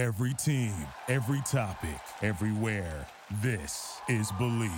[0.00, 0.72] Every team,
[1.08, 3.06] every topic, everywhere.
[3.42, 4.72] This is Bleav.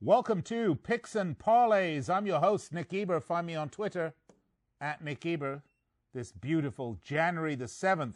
[0.00, 2.08] Welcome to Picks and Parlays.
[2.08, 3.18] I'm your host, Nick Geber.
[3.18, 4.14] Find me on Twitter
[4.80, 5.64] at Nick Geber.
[6.14, 8.14] This beautiful January the 7th,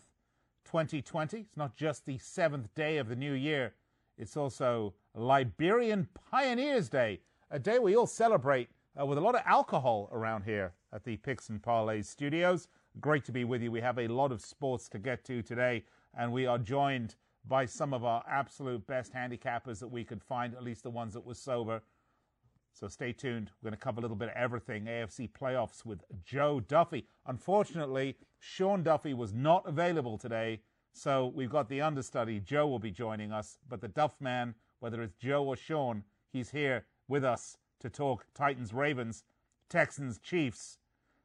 [0.65, 1.39] 2020.
[1.39, 3.75] It's not just the seventh day of the new year,
[4.17, 7.21] it's also Liberian Pioneers Day,
[7.51, 8.69] a day we all celebrate
[9.01, 12.69] uh, with a lot of alcohol around here at the Picks and Parlays studios.
[13.01, 13.71] Great to be with you.
[13.71, 15.85] We have a lot of sports to get to today,
[16.17, 17.15] and we are joined
[17.47, 21.15] by some of our absolute best handicappers that we could find, at least the ones
[21.15, 21.81] that were sober.
[22.73, 23.51] So stay tuned.
[23.63, 24.85] We're going to cover a little bit of everything.
[24.85, 27.07] AFC playoffs with Joe Duffy.
[27.27, 30.61] Unfortunately, Sean Duffy was not available today.
[30.93, 32.41] So we've got the understudy.
[32.41, 33.59] Joe will be joining us.
[33.69, 38.27] But the Duff man, whether it's Joe or Sean, he's here with us to talk
[38.35, 39.25] Titans Ravens,
[39.69, 40.79] Texans Chiefs.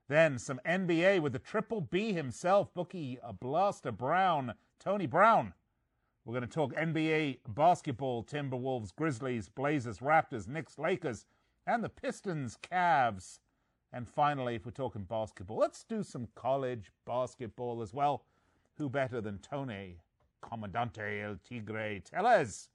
[0.08, 5.54] Then some NBA with the Triple B himself, Bookie a Blaster Brown, Tony Brown.
[6.26, 11.26] We're going to talk NBA basketball, Timberwolves, Grizzlies, Blazers, Raptors, Knicks, Lakers,
[11.68, 13.40] and the Pistons, Cavs.
[13.92, 18.24] And finally, if we're talking basketball, let's do some college basketball as well.
[18.78, 19.98] Who better than Tony
[20.42, 22.70] Comandante El Tigre Tellez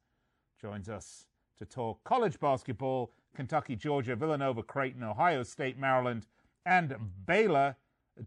[0.60, 1.26] joins us
[1.58, 6.26] to talk college basketball, Kentucky, Georgia, Villanova, Creighton, Ohio State, Maryland,
[6.64, 6.94] and
[7.26, 7.76] Baylor,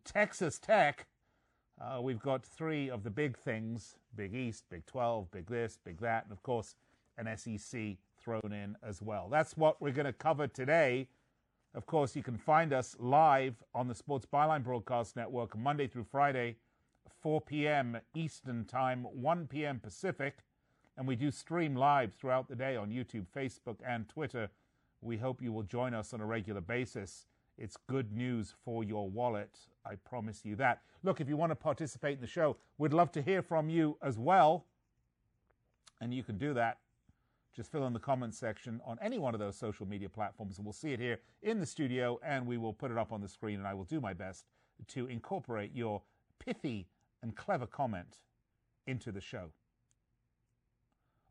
[0.03, 1.07] Texas Tech.
[1.79, 5.99] Uh, we've got three of the big things Big East, Big 12, Big this, Big
[6.01, 6.75] that, and of course,
[7.17, 9.27] an SEC thrown in as well.
[9.29, 11.07] That's what we're going to cover today.
[11.73, 16.03] Of course, you can find us live on the Sports Byline Broadcast Network Monday through
[16.03, 16.57] Friday,
[17.21, 17.97] 4 p.m.
[18.13, 19.79] Eastern Time, 1 p.m.
[19.79, 20.39] Pacific.
[20.97, 24.49] And we do stream live throughout the day on YouTube, Facebook, and Twitter.
[25.01, 27.25] We hope you will join us on a regular basis.
[27.57, 29.57] It's good news for your wallet.
[29.85, 30.81] I promise you that.
[31.03, 33.97] Look, if you want to participate in the show, we'd love to hear from you
[34.01, 34.65] as well.
[35.99, 36.79] And you can do that.
[37.55, 40.65] Just fill in the comments section on any one of those social media platforms, and
[40.65, 43.27] we'll see it here in the studio, and we will put it up on the
[43.27, 43.59] screen.
[43.59, 44.45] And I will do my best
[44.89, 46.01] to incorporate your
[46.39, 46.87] pithy
[47.21, 48.17] and clever comment
[48.87, 49.51] into the show.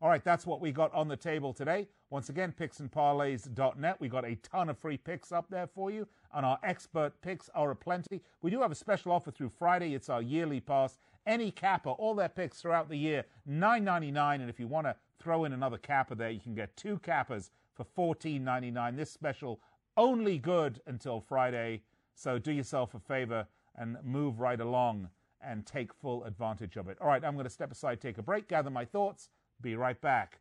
[0.01, 1.87] All right, that's what we got on the table today.
[2.09, 4.01] Once again, picksandparlays.net.
[4.01, 7.49] We got a ton of free picks up there for you, and our expert picks
[7.53, 8.23] are aplenty.
[8.41, 9.93] We do have a special offer through Friday.
[9.93, 10.97] It's our yearly pass.
[11.27, 14.41] Any capper, all their picks throughout the year, $9.99.
[14.41, 17.51] And if you want to throw in another capper there, you can get two cappers
[17.75, 17.85] for
[18.15, 18.97] $14.99.
[18.97, 19.61] This special
[19.97, 21.83] only good until Friday.
[22.15, 23.45] So do yourself a favor
[23.75, 25.09] and move right along
[25.43, 26.97] and take full advantage of it.
[26.99, 29.29] All right, I'm going to step aside, take a break, gather my thoughts.
[29.61, 30.39] Be right back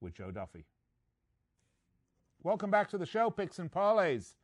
[0.00, 0.64] with Joe Duffy.
[2.42, 4.36] Welcome back to the show, Picks and Parlays.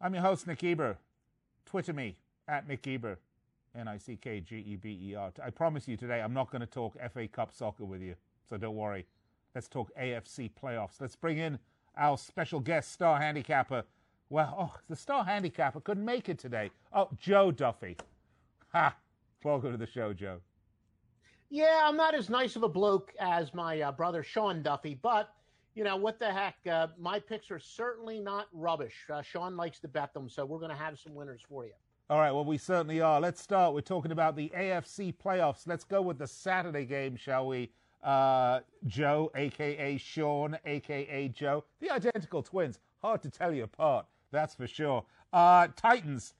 [0.00, 0.96] I'm your host, Nick Geber.
[1.66, 2.16] Twitter me
[2.48, 3.18] at Nick Geber,
[3.74, 5.30] N I C K G E B E R.
[5.44, 8.14] I promise you today I'm not going to talk FA Cup soccer with you,
[8.48, 9.04] so don't worry.
[9.54, 11.00] Let's talk AFC playoffs.
[11.00, 11.58] Let's bring in
[11.98, 13.84] our special guest, star handicapper.
[14.30, 16.70] Well, oh, the star handicapper couldn't make it today.
[16.94, 17.96] Oh, Joe Duffy.
[18.72, 18.96] Ha!
[19.44, 20.40] Welcome to the show, Joe.
[21.50, 25.34] Yeah, I'm not as nice of a bloke as my uh, brother Sean Duffy, but
[25.74, 26.54] you know what the heck?
[26.70, 28.94] Uh, my picks are certainly not rubbish.
[29.12, 31.72] Uh, Sean likes to bet them, so we're going to have some winners for you.
[32.08, 33.20] All right, well, we certainly are.
[33.20, 33.74] Let's start.
[33.74, 35.66] We're talking about the AFC playoffs.
[35.66, 37.72] Let's go with the Saturday game, shall we?
[38.02, 42.78] Uh, Joe, aka Sean, aka Joe, the identical twins.
[43.02, 45.04] Hard to tell you apart, that's for sure.
[45.32, 46.34] Uh, Titans,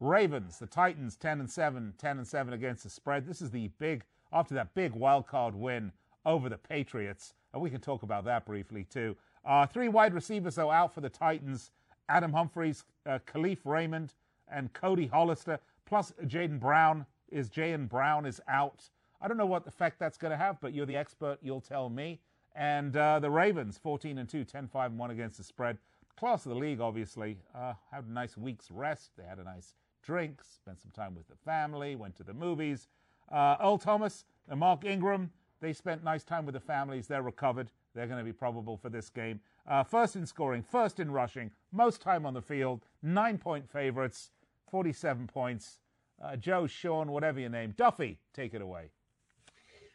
[0.00, 0.58] Ravens.
[0.58, 3.26] The Titans, ten and seven, 10 and seven against the spread.
[3.26, 5.92] This is the big after that big wild card win
[6.26, 7.34] over the Patriots.
[7.52, 9.16] And we can talk about that briefly too.
[9.44, 11.70] Uh, three wide receivers, though, out for the Titans
[12.08, 14.14] Adam Humphries, uh, Kalif Raymond,
[14.52, 15.58] and Cody Hollister.
[15.86, 18.90] Plus, Jayon Brown is Jayon Brown is out.
[19.20, 21.38] I don't know what effect that's going to have, but you're the expert.
[21.40, 22.20] You'll tell me.
[22.56, 25.78] And uh, the Ravens, 14 and 2, 10 5 and 1 against the spread.
[26.16, 27.38] Class of the league, obviously.
[27.54, 29.12] Uh, had a nice week's rest.
[29.16, 32.88] They had a nice drink, spent some time with the family, went to the movies.
[33.30, 35.30] Uh, Earl Thomas and Mark Ingram,
[35.60, 37.06] they spent nice time with the families.
[37.06, 37.70] They're recovered.
[37.94, 39.40] They're going to be probable for this game.
[39.66, 44.30] Uh, first in scoring, first in rushing, most time on the field, nine point favorites,
[44.70, 45.78] 47 points.
[46.22, 48.90] Uh, Joe, Sean, whatever your name, Duffy, take it away.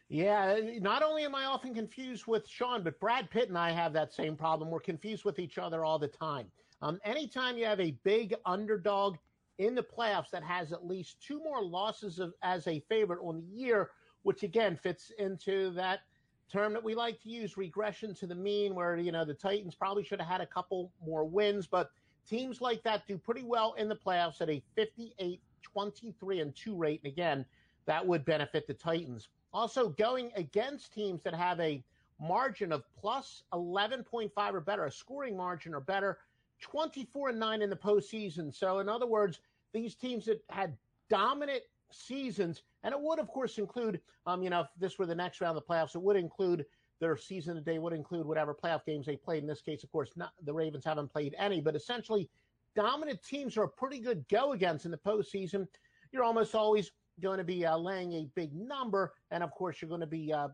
[0.07, 3.91] Yeah, not only am I often confused with Sean, but Brad Pitt and I have
[3.93, 4.69] that same problem.
[4.69, 6.47] We're confused with each other all the time.
[6.81, 9.17] Um, anytime you have a big underdog
[9.57, 13.37] in the playoffs that has at least two more losses of, as a favorite on
[13.37, 13.91] the year,
[14.23, 16.01] which again fits into that
[16.51, 19.75] term that we like to use, regression to the mean, where, you know, the Titans
[19.75, 21.91] probably should have had a couple more wins, but
[22.27, 26.75] teams like that do pretty well in the playoffs at a 58, 23, and 2
[26.75, 27.01] rate.
[27.03, 27.45] And again,
[27.85, 29.29] that would benefit the Titans.
[29.53, 31.83] Also, going against teams that have a
[32.19, 36.19] margin of plus 11.5 or better, a scoring margin or better,
[36.61, 38.53] 24 and 9 in the postseason.
[38.53, 39.39] So, in other words,
[39.73, 40.77] these teams that had
[41.09, 41.61] dominant
[41.91, 45.41] seasons, and it would, of course, include, um, you know, if this were the next
[45.41, 46.65] round of the playoffs, it would include
[46.99, 49.43] their season today, would include whatever playoff games they played.
[49.43, 52.29] In this case, of course, not, the Ravens haven't played any, but essentially,
[52.75, 55.67] dominant teams are a pretty good go against in the postseason.
[56.11, 56.91] You're almost always
[57.21, 60.31] going to be uh, laying a big number, and of course, you're going to be
[60.31, 60.49] uh,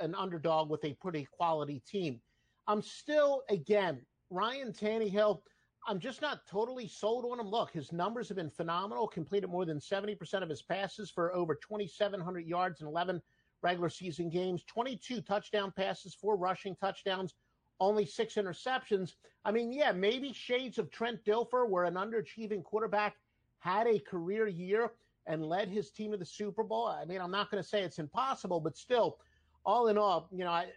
[0.00, 2.20] an underdog with a pretty quality team.
[2.66, 4.00] I'm still, again,
[4.30, 5.42] Ryan Tannehill
[5.88, 7.48] I'm just not totally sold on him.
[7.48, 9.08] Look, his numbers have been phenomenal.
[9.08, 13.22] Completed more than 70% of his passes for over 2,700 yards in 11
[13.62, 17.34] regular season games, 22 touchdown passes, four rushing touchdowns,
[17.78, 19.14] only six interceptions.
[19.44, 23.16] I mean, yeah, maybe shades of Trent Dilfer, where an underachieving quarterback
[23.58, 24.92] had a career year
[25.26, 26.86] and led his team to the Super Bowl.
[26.86, 29.18] I mean, I'm not going to say it's impossible, but still,
[29.64, 30.68] all in all, you know, I,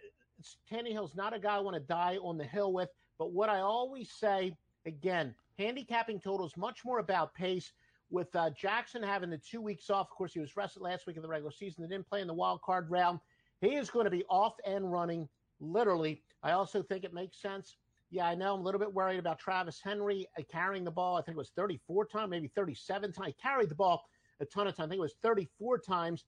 [0.70, 2.90] Tannehill's not a guy I want to die on the hill with.
[3.18, 4.56] But what I always say
[4.86, 7.72] Again, handicapping totals much more about pace.
[8.10, 11.16] With uh, Jackson having the two weeks off, of course, he was rested last week
[11.16, 11.82] in the regular season.
[11.82, 13.18] They didn't play in the wild card round.
[13.60, 15.26] He is going to be off and running,
[15.58, 16.22] literally.
[16.42, 17.76] I also think it makes sense.
[18.10, 21.16] Yeah, I know I'm a little bit worried about Travis Henry uh, carrying the ball.
[21.16, 23.26] I think it was 34 times, maybe 37 times.
[23.26, 24.04] He carried the ball
[24.40, 24.86] a ton of times.
[24.86, 26.24] I think it was 34 times.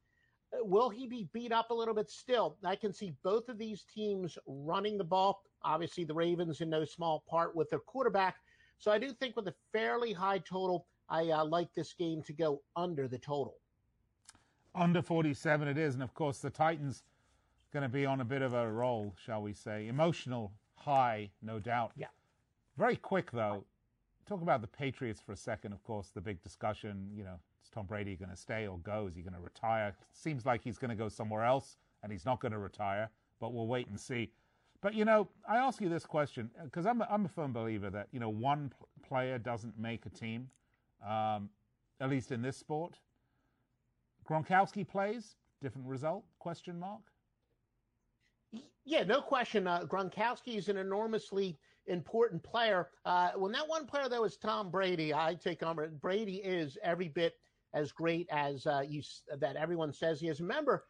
[0.61, 2.57] Will he be beat up a little bit still?
[2.65, 5.43] I can see both of these teams running the ball.
[5.63, 8.37] Obviously, the Ravens in no small part with their quarterback
[8.79, 12.33] so I do think with a fairly high total, I uh, like this game to
[12.33, 13.57] go under the total.
[14.75, 15.95] Under 47 it is.
[15.95, 17.03] And of course, the Titans
[17.73, 19.89] going to be on a bit of a roll, shall we say.
[19.89, 21.93] Emotional high, no doubt.
[21.97, 22.09] Yeah.
[22.77, 23.65] Very quick, though.
[24.27, 25.73] Talk about the Patriots for a second.
[25.73, 29.07] Of course, the big discussion, you know, is Tom Brady going to stay or go?
[29.09, 29.95] Is he going to retire?
[30.13, 33.11] Seems like he's going to go somewhere else and he's not going to retire,
[33.41, 34.31] but we'll wait and see.
[34.81, 37.91] But you know, I ask you this question because I'm a, I'm a firm believer
[37.91, 40.49] that you know one pl- player doesn't make a team,
[41.07, 41.49] um,
[42.01, 42.99] at least in this sport.
[44.29, 46.25] Gronkowski plays, different result?
[46.39, 47.01] Question mark.
[48.85, 49.67] Yeah, no question.
[49.67, 52.91] Uh, Gronkowski is an enormously important player.
[53.05, 57.09] Uh, when that one player though is Tom Brady, I take on Brady is every
[57.09, 57.35] bit
[57.77, 59.03] as great as uh, you
[59.39, 60.41] that everyone says he is.
[60.41, 60.85] Remember,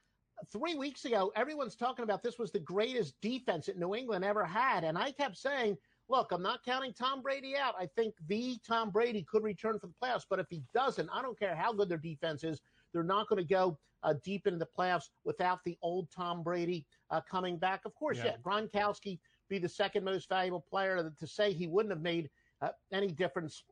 [0.53, 4.44] three weeks ago, everyone's talking about this was the greatest defense that New England ever
[4.44, 4.85] had.
[4.85, 5.77] And I kept saying,
[6.09, 7.75] look, I'm not counting Tom Brady out.
[7.79, 10.27] I think the Tom Brady could return for the playoffs.
[10.31, 12.61] But if he doesn't, I don't care how good their defense is,
[12.93, 16.87] they're not going to go uh, deep into the playoffs without the old Tom Brady
[17.11, 17.81] uh, coming back.
[17.85, 18.27] Of course, yeah.
[18.27, 19.19] yeah, Gronkowski
[19.49, 21.12] be the second most valuable player.
[21.19, 22.31] To say he wouldn't have made
[22.62, 23.65] uh, any difference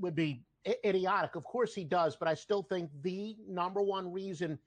[0.00, 0.42] would be
[0.84, 1.36] idiotic.
[1.36, 4.58] Of course he does, but I still think the number one reason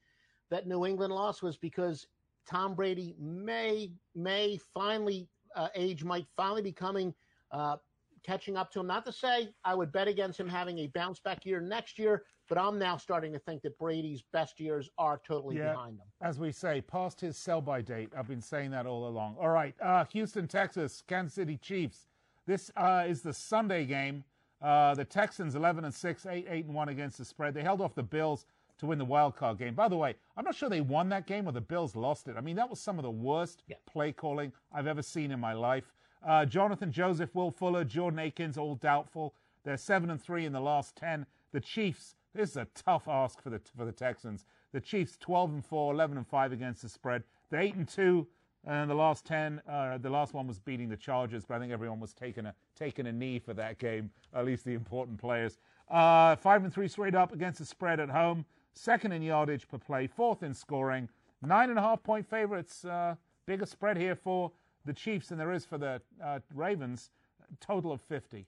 [0.50, 2.08] that New England lost was because
[2.48, 7.14] Tom Brady may may finally uh, age might finally be coming
[7.52, 7.78] uh,
[8.24, 8.88] catching up to him.
[8.88, 12.24] Not to say I would bet against him having a bounce back year next year,
[12.50, 16.06] but I'm now starting to think that Brady's best years are totally yeah, behind him.
[16.22, 18.10] As we say, past his sell by date.
[18.18, 19.38] I've been saying that all along.
[19.40, 22.08] All right, uh, Houston, Texas, Kansas City Chiefs.
[22.48, 24.24] This uh, is the Sunday game.
[24.62, 27.54] Uh, the Texans 11 and 6, 8 8 and 1 against the spread.
[27.54, 28.46] They held off the Bills
[28.78, 29.74] to win the wild card game.
[29.74, 32.36] By the way, I'm not sure they won that game or the Bills lost it.
[32.38, 33.76] I mean, that was some of the worst yeah.
[33.86, 35.92] play calling I've ever seen in my life.
[36.26, 39.34] Uh, Jonathan Joseph, Will Fuller, Jordan Akins, all doubtful.
[39.64, 41.26] They're seven and three in the last ten.
[41.52, 42.16] The Chiefs.
[42.34, 44.46] This is a tough ask for the for the Texans.
[44.72, 47.24] The Chiefs 12 and 4, 11 and 5 against the spread.
[47.50, 48.26] They're 8 and 2
[48.66, 51.72] and the last 10 uh, the last one was beating the Chargers, but I think
[51.72, 55.58] everyone was taking a taking a knee for that game, at least the important players.
[55.90, 59.78] Uh, 5 and 3 straight up against the spread at home second in yardage per
[59.78, 61.10] play, fourth in scoring.
[61.42, 62.86] Nine and a half point favorites.
[62.86, 63.16] Uh,
[63.46, 64.52] bigger spread here for
[64.86, 67.12] the Chiefs than there is for the uh, Ravens.
[67.60, 68.46] Total of 50.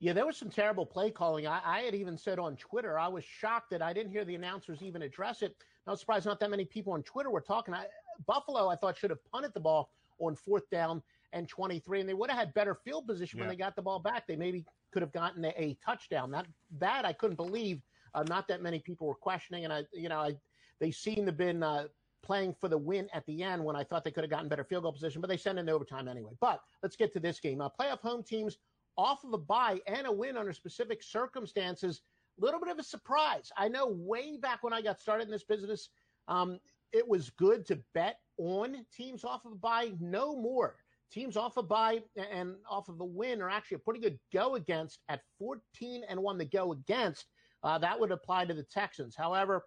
[0.00, 1.46] Yeah, there was some terrible play calling.
[1.46, 4.34] I, I, had even said on Twitter, I was shocked that I didn't hear the
[4.34, 5.54] announcers even address it.
[5.86, 7.74] I was surprised not that many people on Twitter were talking.
[7.74, 7.86] I,
[8.26, 9.90] Buffalo, I thought, should have punted the ball
[10.20, 11.02] on fourth down
[11.32, 13.44] and 23, and they would have had better field position yeah.
[13.44, 14.26] when they got the ball back.
[14.26, 16.30] They maybe could have gotten a, a touchdown.
[16.30, 16.46] That
[16.78, 17.80] that I couldn't believe
[18.14, 20.36] uh, not that many people were questioning, and I, you know, I
[20.80, 21.84] they seemed to have been uh,
[22.22, 24.64] playing for the win at the end when I thought they could have gotten better
[24.64, 26.32] field goal position, but they sent in overtime anyway.
[26.40, 27.60] But let's get to this game.
[27.60, 28.58] Uh, playoff home teams
[28.96, 32.02] off of a bye and a win under specific circumstances.
[32.40, 33.50] A little bit of a surprise.
[33.56, 35.90] I know way back when I got started in this business,
[36.28, 36.58] um,
[36.92, 39.92] it was good to bet on teams off of a bye.
[40.00, 40.76] No more.
[41.10, 44.18] Teams off of a bye and off of a win are actually a pretty good
[44.32, 47.26] go against at 14 and one to go against.
[47.62, 49.16] Uh, that would apply to the Texans.
[49.16, 49.64] However,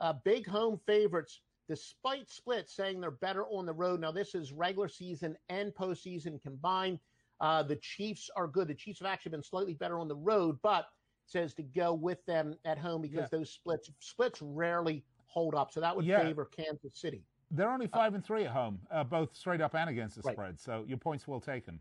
[0.00, 4.00] uh, big home favorites, despite splits saying they're better on the road.
[4.00, 6.98] Now, this is regular season and postseason combined.
[7.40, 8.68] Uh, the Chiefs are good.
[8.68, 10.86] The Chiefs have actually been slightly better on the road, but
[11.26, 13.38] says to go with them at home because yeah.
[13.38, 15.04] those splits splits rarely
[15.38, 15.72] hold up.
[15.72, 16.22] So that would yeah.
[16.22, 17.22] favor Kansas City.
[17.50, 20.34] They're only five and three at home, uh, both straight up and against the right.
[20.34, 20.60] spread.
[20.60, 21.78] So your point's well taken.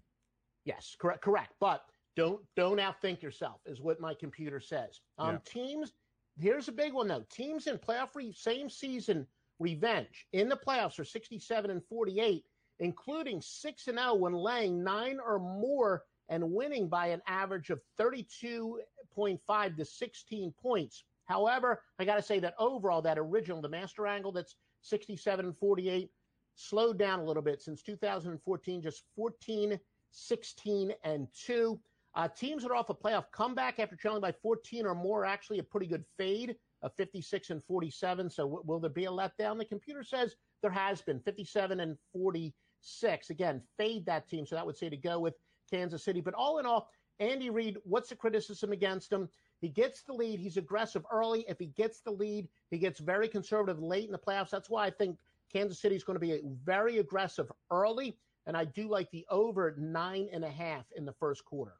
[0.63, 1.53] Yes, correct, correct.
[1.59, 1.81] But
[2.15, 5.01] don't don't outthink yourself, is what my computer says.
[5.17, 5.39] Um, yeah.
[5.45, 5.93] Teams.
[6.39, 7.25] Here's a big one though.
[7.31, 9.25] Teams in playoff re- same season
[9.59, 12.45] revenge in the playoffs are 67 and 48,
[12.79, 17.81] including six and 0 when laying nine or more and winning by an average of
[17.99, 21.03] 32.5 to 16 points.
[21.27, 25.57] However, I got to say that overall, that original, the master angle that's 67 and
[25.57, 26.09] 48,
[26.55, 29.79] slowed down a little bit since 2014, just 14,
[30.11, 31.79] 16, and 2.
[32.15, 35.59] Uh, teams that are off a playoff comeback after trailing by 14 or more actually
[35.59, 38.29] a pretty good fade of 56 and 47.
[38.29, 39.57] So w- will there be a letdown?
[39.57, 43.29] The computer says there has been 57 and 46.
[43.29, 44.45] Again, fade that team.
[44.45, 45.35] So that would say to go with
[45.69, 46.21] Kansas City.
[46.21, 49.29] But all in all, Andy Reid, what's the criticism against him?
[49.59, 50.39] He gets the lead.
[50.39, 51.45] He's aggressive early.
[51.47, 54.49] If he gets the lead, he gets very conservative late in the playoffs.
[54.49, 55.17] That's why I think
[55.51, 58.17] Kansas City is going to be very aggressive early.
[58.45, 61.73] And I do like the over nine and a half in the first quarter.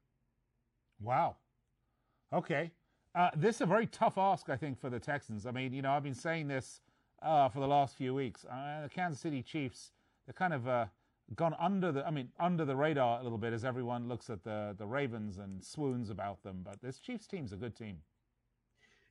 [1.01, 1.38] Wow.
[2.34, 2.72] Okay.
[3.15, 5.46] Uh, this is a very tough ask, I think, for the Texans.
[5.46, 6.81] I mean, you know, I've been saying this
[7.22, 8.46] uh, for the last few weeks.
[8.46, 9.91] Uh, the Kansas City Chiefs,
[10.25, 10.86] they're kind of uh,
[11.36, 14.43] gone under the I mean under the radar a little bit as everyone looks at
[14.43, 16.62] the the Ravens and swoons about them.
[16.63, 17.98] But this Chiefs team's a good team.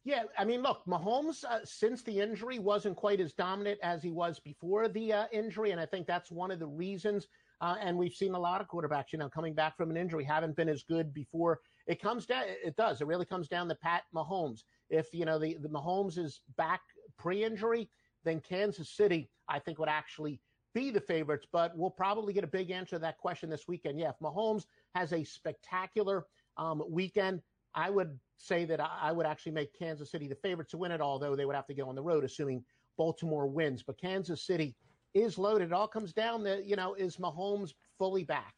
[0.04, 4.12] Yeah, I mean, look, Mahomes uh, since the injury wasn't quite as dominant as he
[4.12, 7.26] was before the uh, injury, and I think that's one of the reasons.
[7.60, 10.22] Uh, and we've seen a lot of quarterbacks, you know, coming back from an injury
[10.22, 11.58] haven't been as good before.
[11.88, 14.60] It comes down, it does, it really comes down to Pat Mahomes.
[14.90, 16.82] If you know the the Mahomes is back
[17.18, 17.90] pre-injury,
[18.24, 20.40] then Kansas City, I think, would actually
[20.76, 23.98] be the favorites, but we'll probably get a big answer to that question this weekend.
[23.98, 26.26] Yeah, if Mahomes has a spectacular
[26.58, 27.40] um, weekend,
[27.74, 31.00] I would say that I would actually make Kansas City the favorite to win it,
[31.00, 32.62] although they would have to go on the road, assuming
[32.98, 33.82] Baltimore wins.
[33.82, 34.76] But Kansas City
[35.14, 35.68] is loaded.
[35.68, 38.54] It all comes down to, you know, is Mahomes fully back?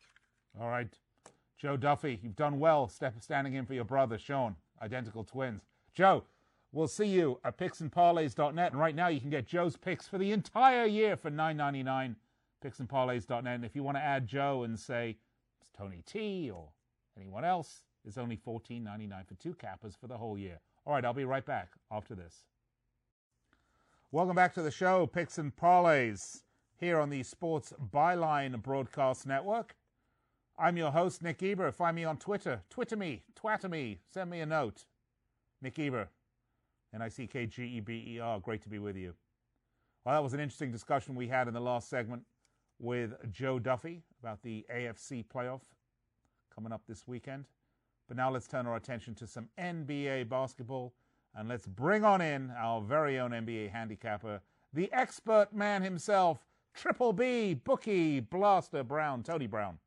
[0.60, 0.92] All right.
[1.56, 2.88] Joe Duffy, you've done well
[3.20, 5.62] standing in for your brother, Sean, identical twins.
[5.94, 6.24] Joe,
[6.70, 8.72] We'll see you at picksandparlays.net.
[8.72, 12.16] And right now, you can get Joe's picks for the entire year for $9.99.
[12.62, 13.54] Picksandparlays.net.
[13.54, 15.16] And if you want to add Joe and say
[15.60, 16.68] it's Tony T or
[17.16, 20.60] anyone else, it's only $14.99 for two cappers for the whole year.
[20.86, 22.44] All right, I'll be right back after this.
[24.10, 26.42] Welcome back to the show, Picks and Parlays,
[26.78, 29.76] here on the Sports Byline Broadcast Network.
[30.58, 31.70] I'm your host, Nick Geber.
[31.72, 32.62] Find me on Twitter.
[32.70, 34.86] Twitter me, twatter me, send me a note.
[35.60, 36.08] Nick Geber.
[36.94, 38.40] N I C K G E B E R.
[38.40, 39.14] Great to be with you.
[40.04, 42.22] Well, that was an interesting discussion we had in the last segment
[42.78, 45.62] with Joe Duffy about the AFC playoff
[46.54, 47.46] coming up this weekend.
[48.06, 50.94] But now let's turn our attention to some NBA basketball
[51.34, 54.40] and let's bring on in our very own NBA handicapper,
[54.72, 59.78] the expert man himself, Triple B, Bookie, Blaster Brown, Tony Brown.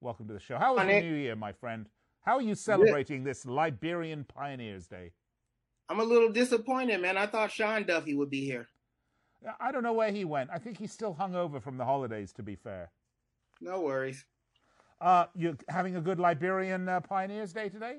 [0.00, 0.58] Welcome to the show.
[0.58, 1.88] How was the new year, my friend?
[2.20, 5.12] How are you celebrating this Liberian Pioneers Day?
[5.88, 7.16] I'm a little disappointed, man.
[7.16, 8.68] I thought Sean Duffy would be here.
[9.60, 10.50] I don't know where he went.
[10.52, 12.90] I think he's still hung over from the holidays, to be fair.
[13.60, 14.24] No worries.
[15.00, 17.98] Uh, you having a good Liberian uh, Pioneers Day today?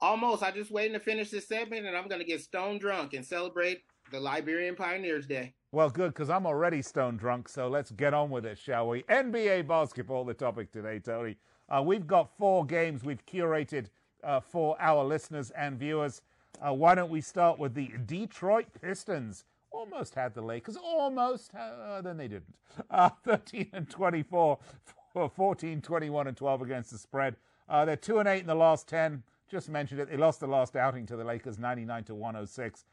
[0.00, 0.42] Almost.
[0.42, 3.24] I'm just waiting to finish this segment, and I'm going to get stone drunk and
[3.24, 5.54] celebrate the Liberian Pioneers Day.
[5.70, 9.02] Well, good, because I'm already stone drunk, so let's get on with it, shall we?
[9.04, 11.36] NBA basketball, the topic today, Tony.
[11.68, 13.86] Uh, we've got four games we've curated
[14.22, 16.22] uh, for our listeners and viewers.
[16.60, 19.44] Uh, why don't we start with the Detroit Pistons?
[19.70, 22.54] Almost had the Lakers, almost, uh, then they didn't.
[22.90, 24.58] Uh, 13 and 24,
[25.34, 27.36] 14, 21 and 12 against the spread.
[27.68, 29.22] Uh, they're 2 and 8 in the last 10.
[29.50, 30.10] Just mentioned it.
[30.10, 32.84] They lost the last outing to the Lakers 99 to 106.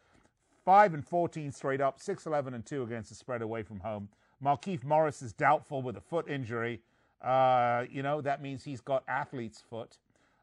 [0.65, 4.09] 5 and 14 straight up, 6 11 and 2 against the spread away from home.
[4.43, 6.81] Markieff Morris is doubtful with a foot injury.
[7.21, 9.97] Uh, you know, that means he's got athlete's foot.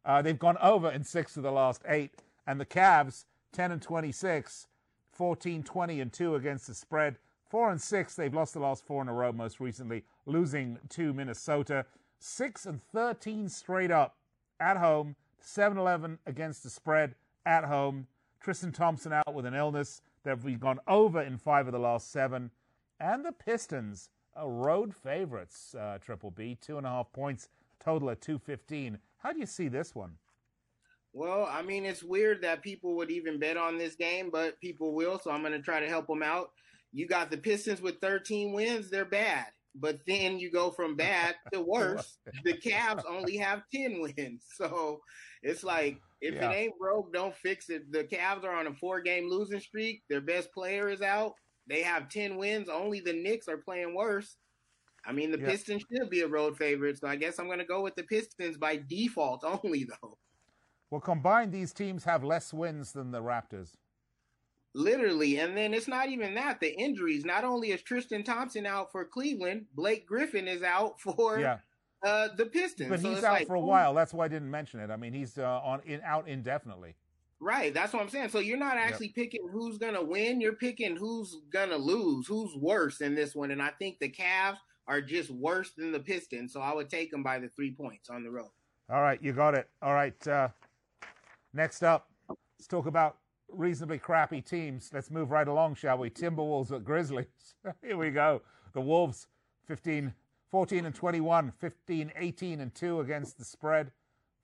[0.05, 2.23] Uh, they've gone over in six of the last eight.
[2.49, 4.69] And the Cavs, 10 and 26,
[5.13, 7.19] 14, 20 and 2 against the spread.
[7.51, 11.13] 4 and 6, they've lost the last four in a row, most recently, losing to
[11.13, 11.85] Minnesota.
[12.21, 14.17] 6 and 13 straight up
[14.59, 17.15] at home, 7 11 against the spread
[17.45, 18.07] at home.
[18.41, 20.01] Tristan Thompson out with an illness.
[20.25, 22.51] They've gone over in five of the last seven.
[22.99, 24.09] and the Pistons
[24.43, 25.75] road favorites.
[25.75, 28.99] Uh, Triple B, two and a half points total at two fifteen.
[29.19, 30.13] How do you see this one?
[31.13, 34.95] Well, I mean, it's weird that people would even bet on this game, but people
[34.95, 36.51] will, so I'm going to try to help them out.
[36.93, 39.47] You got the Pistons with 13 wins, they're bad.
[39.75, 42.19] But then you go from bad to worse.
[42.45, 44.45] the Cavs only have 10 wins.
[44.57, 45.01] So
[45.43, 46.51] it's like, if yeah.
[46.51, 47.91] it ain't broke, don't fix it.
[47.93, 50.03] The Cavs are on a four game losing streak.
[50.09, 51.35] Their best player is out.
[51.69, 52.69] They have 10 wins.
[52.69, 54.37] Only the Knicks are playing worse.
[55.07, 55.47] I mean, the yeah.
[55.47, 56.99] Pistons should be a road favorite.
[56.99, 60.19] So I guess I'm going to go with the Pistons by default only, though.
[60.91, 63.75] Well, combined, these teams have less wins than the Raptors.
[64.75, 65.39] Literally.
[65.39, 66.61] And then it's not even that.
[66.61, 67.25] The injuries.
[67.25, 71.59] Not only is Tristan Thompson out for Cleveland, Blake Griffin is out for yeah.
[72.05, 72.89] uh, the Pistons.
[72.89, 73.95] But so he's out like, for a while.
[73.95, 74.91] That's why I didn't mention it.
[74.91, 76.95] I mean, he's uh, on in, out indefinitely.
[77.41, 77.73] Right.
[77.73, 78.31] That's what I'm saying.
[78.31, 79.15] So you're not actually yep.
[79.15, 80.41] picking who's going to win.
[80.41, 83.53] You're picking who's going to lose, who's worse in this one.
[83.53, 86.53] And I think the Cavs are just worse than the Pistons.
[86.53, 88.51] So I would take them by the three points on the road.
[88.91, 89.23] All right.
[89.23, 89.69] You got it.
[89.83, 90.27] All right.
[90.27, 90.49] Uh,
[91.59, 93.17] next up, let's talk about
[93.49, 94.91] reasonably crappy teams.
[94.95, 96.09] Let's move right along, shall we?
[96.09, 97.27] Timberwolves at Grizzlies.
[97.83, 98.43] Here we go.
[98.75, 99.27] The Wolves
[99.67, 100.15] 15,
[100.53, 103.91] 14 and 21, 15, 18 and 2 against the spread.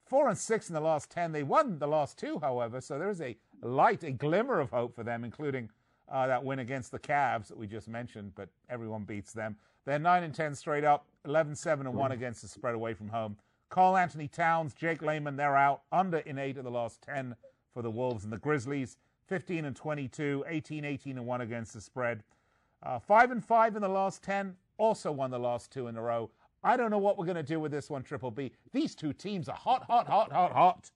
[0.07, 1.31] 4 and 6 in the last 10.
[1.31, 4.93] They won the last two, however, so there is a light, a glimmer of hope
[4.93, 5.69] for them, including
[6.11, 9.55] uh, that win against the Cavs that we just mentioned, but everyone beats them.
[9.85, 13.07] They're 9 and 10 straight up, 11 7 and 1 against the spread away from
[13.07, 13.37] home.
[13.69, 17.35] Karl-Anthony Towns, Jake Layman, they're out, under in 8 of the last 10
[17.73, 18.97] for the Wolves and the Grizzlies.
[19.27, 22.23] 15 and 22, 18, 18 and 1 against the spread.
[22.83, 26.01] Uh, 5 and 5 in the last 10, also won the last two in a
[26.01, 26.29] row.
[26.63, 28.51] I don't know what we're going to do with this one, Triple B.
[28.71, 30.91] These two teams are hot, hot, hot, hot, hot.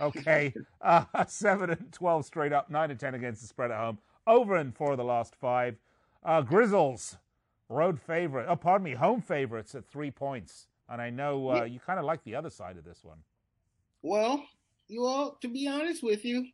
[0.00, 0.54] Okay.
[0.80, 3.98] Uh, 7 and 12 straight up, 9 and 10 against the spread at home.
[4.28, 5.76] Over and of the last five.
[6.24, 7.16] Uh, Grizzles,
[7.68, 8.46] road favorite.
[8.48, 10.68] Oh, pardon me, home favorites at three points.
[10.88, 13.18] And I know uh, you kind of like the other side of this one.
[14.02, 14.44] Well,
[14.88, 16.46] you all, to be honest with you,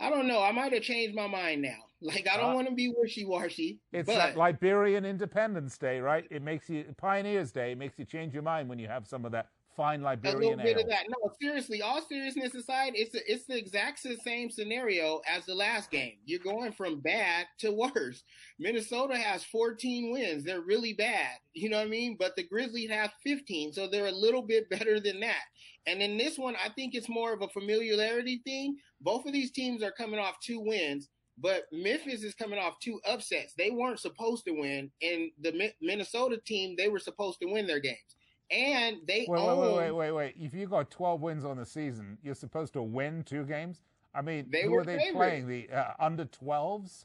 [0.00, 0.42] I don't know.
[0.42, 1.70] I might have changed my mind now.
[2.02, 3.80] Like I don't uh, want to be wishy washy.
[3.90, 4.36] It's but...
[4.36, 6.26] Liberian Independence Day, right?
[6.30, 7.72] It makes you Pioneers Day.
[7.72, 9.46] It makes you change your mind when you have some of that
[9.76, 10.82] fine Liberian a little bit ale.
[10.82, 11.04] of that.
[11.08, 15.90] No, seriously, all seriousness aside, it's a, it's the exact same scenario as the last
[15.90, 16.14] game.
[16.24, 18.24] You're going from bad to worse.
[18.58, 20.44] Minnesota has 14 wins.
[20.44, 21.36] They're really bad.
[21.52, 22.16] You know what I mean?
[22.18, 25.44] But the Grizzlies have 15, so they're a little bit better than that.
[25.86, 28.76] And in this one, I think it's more of a familiarity thing.
[29.00, 31.08] Both of these teams are coming off two wins.
[31.38, 33.52] But Memphis is coming off two upsets.
[33.58, 37.78] They weren't supposed to win, and the Minnesota team they were supposed to win their
[37.78, 38.16] games
[38.50, 39.58] and they wait, own.
[39.58, 40.34] Wait, wait, wait, wait, wait.
[40.38, 43.82] If you got 12 wins on the season, you're supposed to win two games.
[44.14, 45.46] I mean, they who were are they playing?
[45.46, 47.04] The uh, under 12s?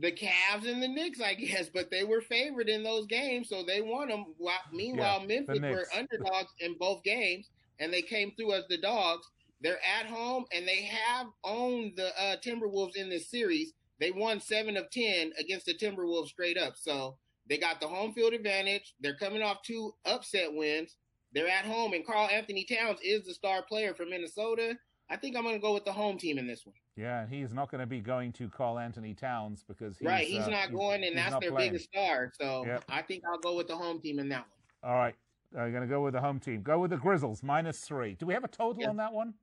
[0.00, 3.62] The Cavs and the Knicks, I guess, but they were favored in those games, so
[3.62, 4.26] they won them.
[4.38, 8.78] While, meanwhile, yeah, Memphis were underdogs in both games, and they came through as the
[8.78, 9.26] dogs.
[9.60, 13.72] They're at home, and they have owned the uh, Timberwolves in this series.
[14.00, 16.74] They won seven of ten against the Timberwolves straight up.
[16.76, 17.16] So
[17.52, 18.94] they got the home field advantage.
[19.02, 20.96] They're coming off two upset wins.
[21.34, 24.74] They're at home, and Karl-Anthony Towns is the star player for Minnesota.
[25.10, 26.74] I think I'm going to go with the home team in this one.
[26.96, 30.48] Yeah, he's not going to be going to Karl-Anthony Towns because he's, right, he's uh,
[30.48, 31.72] not going, and that's their playing.
[31.72, 32.32] biggest star.
[32.40, 32.84] So yep.
[32.88, 34.46] I think I'll go with the home team in that
[34.82, 34.90] one.
[34.90, 35.14] All right,
[35.54, 36.62] I'm going to go with the home team.
[36.62, 38.14] Go with the Grizzles minus three.
[38.14, 39.34] Do we have a total on that one?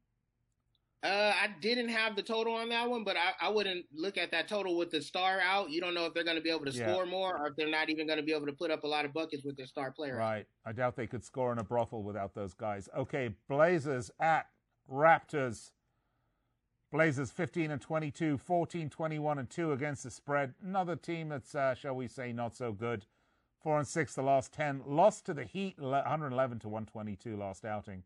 [1.01, 4.31] Uh, I didn't have the total on that one, but I, I wouldn't look at
[4.31, 5.69] that total with the star out.
[5.69, 6.91] You don't know if they're going to be able to yeah.
[6.91, 8.87] score more or if they're not even going to be able to put up a
[8.87, 10.17] lot of buckets with their star player.
[10.17, 10.45] Right.
[10.65, 12.89] I doubt they could score in a brothel without those guys.
[12.97, 14.47] Okay, Blazers at
[14.91, 15.71] Raptors.
[16.91, 20.53] Blazers 15 and 22, 14, 21 and 2 against the spread.
[20.61, 23.05] Another team that's, uh, shall we say, not so good.
[23.61, 24.81] 4 and 6 the last 10.
[24.85, 28.03] Lost to the Heat 111 to 122 last outing.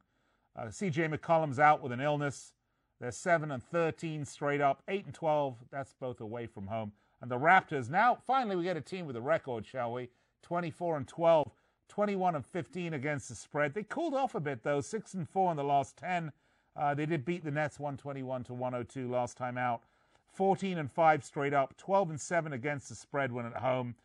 [0.56, 2.53] Uh, CJ McCollum's out with an illness.
[2.99, 5.58] They're 7 and 13 straight up, 8 and 12.
[5.71, 6.93] That's both away from home.
[7.21, 10.10] And the Raptors, now finally we get a team with a record, shall we?
[10.41, 11.51] 24 and 12,
[11.89, 13.73] 21 and 15 against the spread.
[13.73, 16.32] They cooled off a bit though, 6 and 4 in the last 10.
[16.75, 19.84] Uh, they did beat the Nets 121 to 102 last time out.
[20.34, 23.95] 14 and 5 straight up, 12 and 7 against the spread when at home.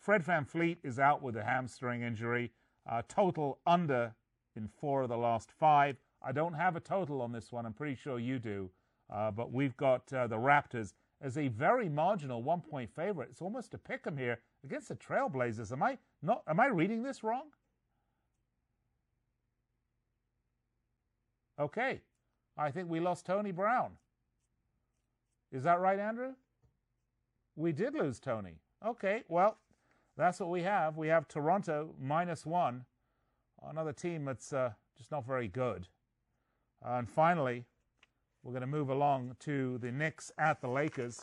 [0.00, 2.50] Fred Van VanVleet is out with a hamstring injury.
[2.90, 4.14] Uh, total under
[4.56, 5.96] in four of the last five.
[6.22, 7.66] I don't have a total on this one.
[7.66, 8.70] I'm pretty sure you do.
[9.12, 13.28] Uh, but we've got uh, the Raptors as a very marginal one point favorite.
[13.32, 15.72] It's almost a pick 'em here against the Trailblazers.
[15.72, 16.42] Am I not?
[16.46, 17.46] Am I reading this wrong?
[21.58, 22.00] Okay,
[22.56, 23.98] I think we lost Tony Brown.
[25.52, 26.34] Is that right, Andrew?
[27.56, 28.60] We did lose Tony.
[28.86, 29.58] Okay, well,
[30.16, 30.96] that's what we have.
[30.96, 32.86] We have Toronto minus one,
[33.62, 35.88] another team that's uh, just not very good.
[36.84, 37.64] Uh, and finally,
[38.42, 41.22] we're going to move along to the Knicks at the Lakers.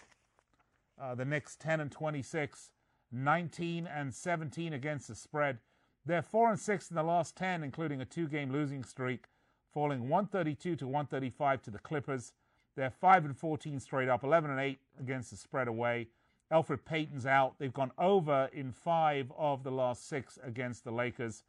[1.01, 2.71] Uh, the Knicks 10 and 26,
[3.11, 5.59] 19 and 17 against the spread.
[6.05, 9.25] They're 4 and 6 in the last 10, including a two game losing streak,
[9.73, 12.33] falling 132 to 135 to the Clippers.
[12.75, 16.07] They're 5 and 14 straight up, 11 and 8 against the spread away.
[16.51, 17.55] Elfrid Payton's out.
[17.59, 21.43] They've gone over in five of the last six against the Lakers.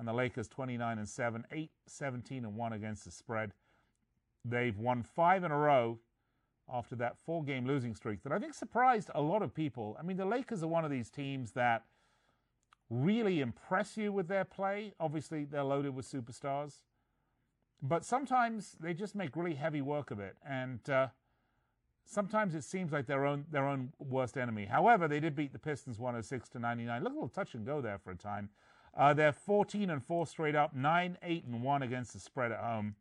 [0.00, 3.52] And the Lakers 29 and 7, 8, 17 and 1 against the spread.
[4.46, 5.98] They've won five in a row
[6.72, 9.98] after that four game losing streak that I think surprised a lot of people.
[10.00, 11.84] I mean, the Lakers are one of these teams that
[12.88, 14.94] really impress you with their play.
[14.98, 16.76] Obviously, they're loaded with superstars.
[17.82, 20.36] But sometimes they just make really heavy work of it.
[20.48, 21.08] And uh,
[22.06, 24.64] sometimes it seems like their own their own worst enemy.
[24.64, 27.04] However, they did beat the Pistons 106 to 99.
[27.04, 28.48] Look a little touch and go there for a time.
[28.96, 32.60] Uh, they're 14 and 4 straight up, 9 8 and 1 against the spread at
[32.60, 32.96] home.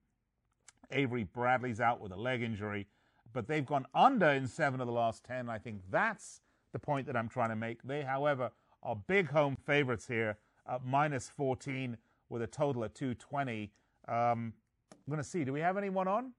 [0.91, 2.87] Avery Bradley's out with a leg injury,
[3.33, 5.49] but they've gone under in seven of the last 10.
[5.49, 7.83] I think that's the point that I'm trying to make.
[7.83, 11.97] They, however, are big home favorites here at minus 14
[12.29, 13.71] with a total of 220.
[14.07, 14.53] Um,
[14.91, 15.43] I'm going to see.
[15.43, 16.31] Do we have anyone on?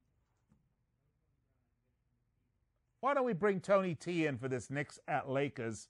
[3.01, 5.89] Why don't we bring Tony T in for this Knicks at Lakers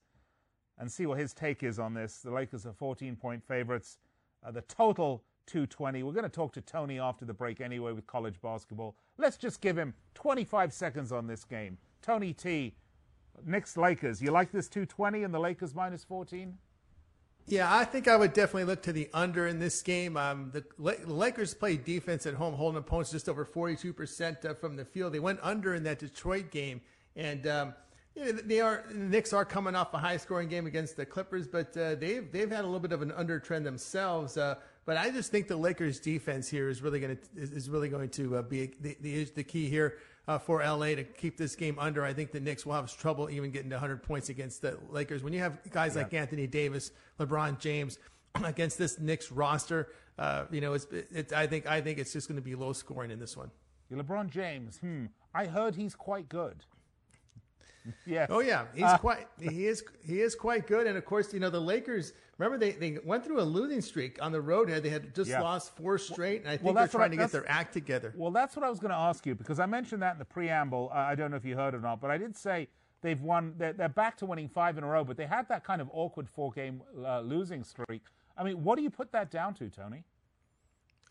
[0.81, 2.19] and see what his take is on this?
[2.19, 3.99] The Lakers are 14 point favorites.
[4.45, 6.03] Uh, the total 220.
[6.03, 8.97] We're going to talk to Tony after the break anyway with college basketball.
[9.19, 11.77] Let's just give him 25 seconds on this game.
[12.03, 12.75] Tony T,
[13.45, 14.23] Knicks Lakers.
[14.23, 16.57] You like this 220 and the Lakers minus 14?
[17.47, 20.17] Yeah, I think I would definitely look to the under in this game.
[20.17, 24.85] Um, the Lakers play defense at home, holding opponents just over 42% uh, from the
[24.85, 25.13] field.
[25.13, 26.81] They went under in that Detroit game.
[27.17, 27.75] And, um,
[28.15, 31.07] you know, they are the Knicks are coming off a high scoring game against the
[31.07, 34.37] Clippers, but uh, they've they've had a little bit of an under trend themselves.
[34.37, 37.89] Uh, but I just think the Lakers defense here is really going to is really
[37.89, 41.55] going to uh, be the, the, the key here uh, for LA to keep this
[41.55, 42.05] game under.
[42.05, 45.23] I think the Knicks will have trouble even getting to 100 points against the Lakers.
[45.23, 46.03] When you have guys yeah.
[46.03, 47.99] like Anthony Davis, LeBron James
[48.45, 52.29] against this Knicks roster, uh, you know, it's, it's I think I think it's just
[52.29, 53.51] going to be low scoring in this one.
[53.93, 56.65] LeBron James, hmm, I heard he's quite good.
[58.07, 58.27] Yeah.
[58.29, 60.87] Oh yeah, he's uh, quite he is he is quite good.
[60.87, 62.13] And of course, you know the Lakers.
[62.39, 64.69] Remember they, they went through a losing streak on the road.
[64.69, 65.43] They had just yeah.
[65.43, 68.15] lost four straight, and I think well, they're trying I, to get their act together.
[68.17, 70.25] Well, that's what I was going to ask you because I mentioned that in the
[70.25, 70.91] preamble.
[70.93, 72.69] Uh, I don't know if you heard it or not, but I did say
[73.03, 73.55] they've won.
[73.59, 75.91] They're, they're, back to winning five in a row, but they had that kind of
[75.93, 78.03] awkward four game uh, losing streak.
[78.37, 80.05] I mean, what do you put that down to, Tony?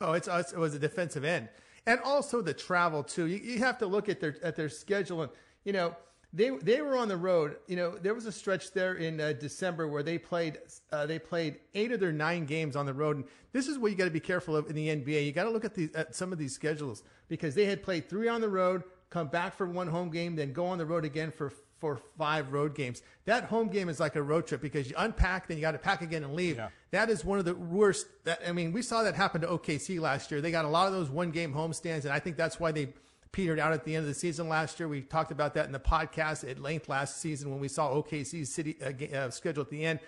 [0.01, 1.49] Oh, it's it was a defensive end,
[1.85, 3.27] and also the travel too.
[3.27, 5.31] You, you have to look at their at their schedule, and
[5.63, 5.95] you know
[6.31, 7.57] they they were on the road.
[7.67, 10.59] You know, there was a stretch there in uh, December where they played
[10.91, 13.17] uh, they played eight of their nine games on the road.
[13.17, 15.25] And this is what you got to be careful of in the NBA.
[15.25, 18.09] You got to look at the at some of these schedules because they had played
[18.09, 21.03] three on the road, come back for one home game, then go on the road
[21.03, 23.01] again for for five road games.
[23.25, 25.79] That home game is like a road trip because you unpack, then you got to
[25.79, 26.57] pack again and leave.
[26.57, 26.69] Yeah.
[26.91, 28.05] That is one of the worst.
[28.25, 30.41] That I mean, we saw that happen to OKC last year.
[30.41, 32.89] They got a lot of those one game homestands, and I think that's why they
[33.31, 34.87] petered out at the end of the season last year.
[34.87, 38.53] We talked about that in the podcast at length last season when we saw OKC's
[38.53, 39.99] city uh, uh, schedule at the end.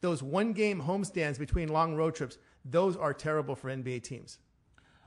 [0.00, 4.38] Those one game homestands between long road trips, those are terrible for NBA teams.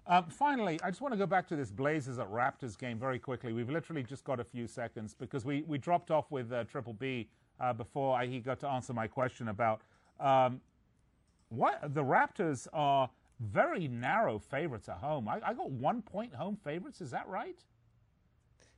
[0.07, 3.19] Um, finally, I just want to go back to this Blazers at Raptors game very
[3.19, 3.53] quickly.
[3.53, 6.93] We've literally just got a few seconds because we, we dropped off with uh, Triple
[6.93, 7.29] B
[7.59, 9.81] uh, before I, he got to answer my question about
[10.19, 10.61] um,
[11.49, 15.27] what the Raptors are very narrow favorites at home.
[15.27, 17.01] I, I got one point home favorites.
[17.01, 17.57] Is that right?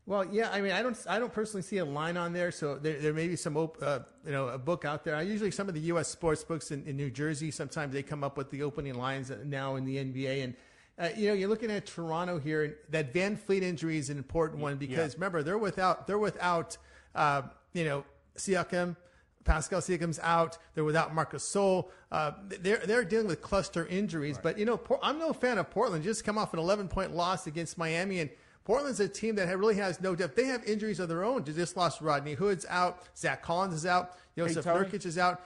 [0.05, 0.49] Well, yeah.
[0.51, 3.13] I mean, I don't, I don't personally see a line on there, so there, there
[3.13, 5.15] may be some, uh, you know, a book out there.
[5.15, 6.07] I usually some of the U.S.
[6.07, 7.51] sports books in, in New Jersey.
[7.51, 10.55] Sometimes they come up with the opening lines now in the NBA, and
[10.99, 12.63] uh, you know, you're looking at Toronto here.
[12.63, 15.17] And that VanVleet injury is an important one because yeah.
[15.17, 16.77] remember they're without, they're without,
[17.15, 17.43] uh,
[17.73, 18.03] you know,
[18.37, 18.95] Siakam.
[19.43, 20.57] Pascal Siakam's out.
[20.73, 21.89] They're without Marcus Gasol.
[22.11, 24.35] Uh, they're they're dealing with cluster injuries.
[24.35, 24.43] Right.
[24.43, 26.03] But you know, I'm no fan of Portland.
[26.03, 28.29] Just come off an 11 point loss against Miami, and
[28.63, 30.35] Portland's a team that really has no depth.
[30.35, 31.43] They have injuries of their own.
[31.43, 33.03] They just lost Rodney Hood's out.
[33.17, 34.13] Zach Collins is out.
[34.37, 35.41] Jusuf hey, Nurkic is out.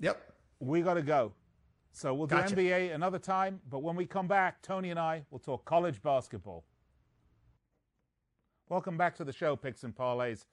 [0.00, 0.32] Yep.
[0.60, 1.32] We got to go.
[1.92, 2.56] So we'll do gotcha.
[2.56, 3.60] NBA another time.
[3.68, 6.64] But when we come back, Tony and I will talk college basketball.
[8.68, 10.46] Welcome back to the show, Picks and Parlays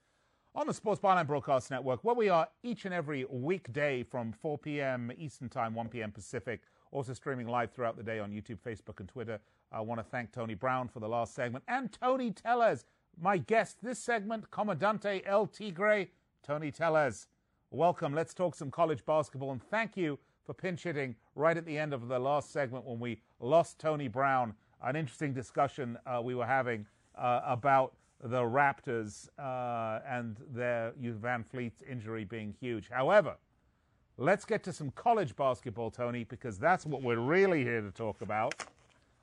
[0.56, 4.58] on the Sports Byline Broadcast Network, where we are each and every weekday from 4
[4.58, 5.12] p.m.
[5.18, 6.12] Eastern Time, 1 p.m.
[6.12, 9.40] Pacific, also streaming live throughout the day on YouTube, Facebook, and Twitter.
[9.72, 12.86] I want to thank Tony Brown for the last segment and Tony Tellez,
[13.22, 16.08] my guest this segment, Comandante El Tigre,
[16.42, 17.28] Tony Tellez.
[17.70, 18.16] welcome.
[18.16, 19.52] Let's talk some college basketball.
[19.52, 23.00] And thank you for pinch hitting right at the end of the last segment when
[23.00, 24.56] we lost Tony Brown.
[24.82, 31.82] An interesting discussion uh, we were having uh, about the Raptors uh, and their VanVleet's
[31.90, 32.90] injury being huge.
[32.90, 33.36] However,
[34.18, 38.22] let's get to some college basketball, Tony, because that's what we're really here to talk
[38.22, 38.56] about.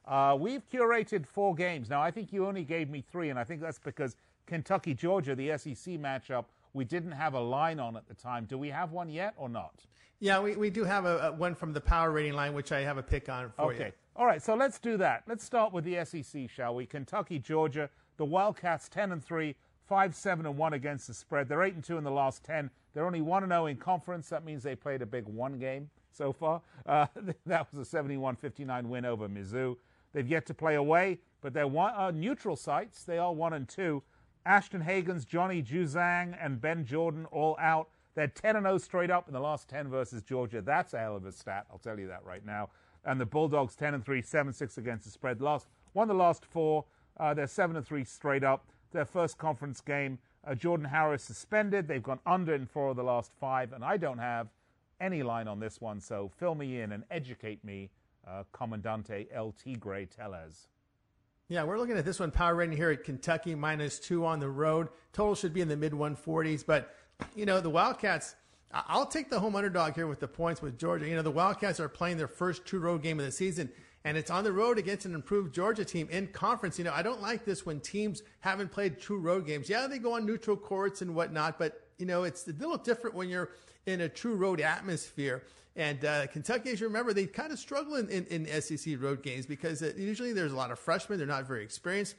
[0.06, 1.90] Uh, we've curated four games.
[1.90, 5.34] Now, I think you only gave me three, and I think that's because Kentucky, Georgia,
[5.34, 8.44] the SEC matchup, we didn't have a line on at the time.
[8.44, 9.84] Do we have one yet or not?
[10.20, 12.80] Yeah, we, we do have a, a one from the power rating line, which I
[12.80, 13.86] have a pick on for okay.
[13.86, 13.92] you.
[14.14, 15.24] All right, so let's do that.
[15.26, 16.86] Let's start with the SEC, shall we?
[16.86, 19.54] Kentucky, Georgia, the Wildcats 10 and 3,
[19.86, 21.48] 5 7 and 1 against the spread.
[21.48, 22.70] They're 8 and 2 in the last 10.
[22.94, 24.28] They're only 1 and 0 in conference.
[24.28, 26.62] That means they played a big one game so far.
[26.84, 27.06] Uh,
[27.46, 29.76] that was a 71 59 win over Mizzou.
[30.12, 33.04] They've yet to play away, but they're one, uh, neutral sites.
[33.04, 34.02] They are 1 and 2.
[34.46, 37.88] Ashton Hagans, Johnny Juzang, and Ben Jordan all out.
[38.14, 40.62] They're 10 and 0 straight up in the last 10 versus Georgia.
[40.62, 41.66] That's a hell of a stat.
[41.70, 42.70] I'll tell you that right now.
[43.04, 45.40] And the Bulldogs 10 and 3, 7 6 against the spread.
[45.40, 46.84] Last won the last four.
[47.18, 48.66] Uh, they're 7 and 3 straight up.
[48.92, 50.18] Their first conference game.
[50.46, 51.88] Uh, Jordan Harris suspended.
[51.88, 54.48] They've gone under in four of the last five, and I don't have
[55.00, 56.00] any line on this one.
[56.00, 57.90] So fill me in and educate me,
[58.26, 60.68] uh, Commandante El Tigre Tellez.
[61.48, 64.48] Yeah, we're looking at this one power rating here at Kentucky minus two on the
[64.48, 64.88] road.
[65.12, 66.94] Total should be in the mid 140s, but
[67.34, 68.34] you know, the Wildcats,
[68.72, 71.08] I'll take the home underdog here with the points with Georgia.
[71.08, 73.70] You know, the Wildcats are playing their first true road game of the season,
[74.06, 76.78] and it's on the road against an improved Georgia team in conference.
[76.78, 79.68] You know, I don't like this when teams haven't played true road games.
[79.68, 83.16] Yeah, they go on neutral courts and whatnot, but, you know, it's a little different
[83.16, 83.50] when you're
[83.84, 85.42] in a true road atmosphere.
[85.74, 89.24] And uh, Kentucky, as you remember, they kind of struggle in, in, in SEC road
[89.24, 91.18] games because uh, usually there's a lot of freshmen.
[91.18, 92.14] They're not very experienced.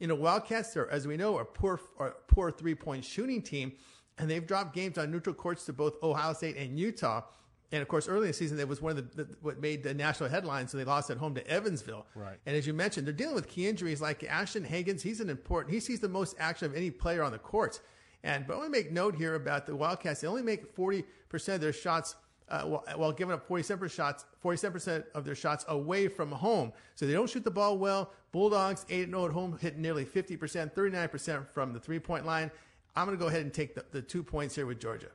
[0.00, 3.74] You know, Wildcats, are, as we know, a poor, a poor three point shooting team
[4.18, 7.22] and they've dropped games on neutral courts to both Ohio State and Utah.
[7.70, 9.82] And of course, early in the season, that was one of the, the, what made
[9.82, 10.70] the national headlines.
[10.70, 12.06] So they lost at home to Evansville.
[12.14, 12.38] Right.
[12.46, 15.02] And as you mentioned, they're dealing with key injuries like Ashton Hagans.
[15.02, 15.74] He's an important.
[15.74, 17.80] He sees the most action of any player on the courts.
[18.24, 20.22] And but I want to make note here about the Wildcats.
[20.22, 22.16] They only make forty percent of their shots.
[22.50, 26.72] Uh, while, while, giving up 47% shots, 47% of their shots away from home.
[26.94, 28.10] So they don't shoot the ball well.
[28.32, 32.50] Bulldogs 8-0 at home, hit nearly 50%, 39% from the three-point line.
[32.96, 35.08] I'm going to go ahead and take the, the two points here with Georgia.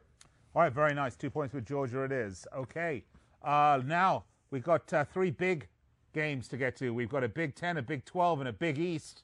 [0.56, 1.16] All right, very nice.
[1.16, 2.46] Two points with Georgia it is.
[2.56, 3.04] Okay.
[3.44, 5.68] Uh, now, we've got uh, three big
[6.14, 6.92] games to get to.
[6.94, 9.24] We've got a Big Ten, a Big 12, and a Big East.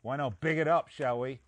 [0.00, 1.40] Why not big it up, shall we?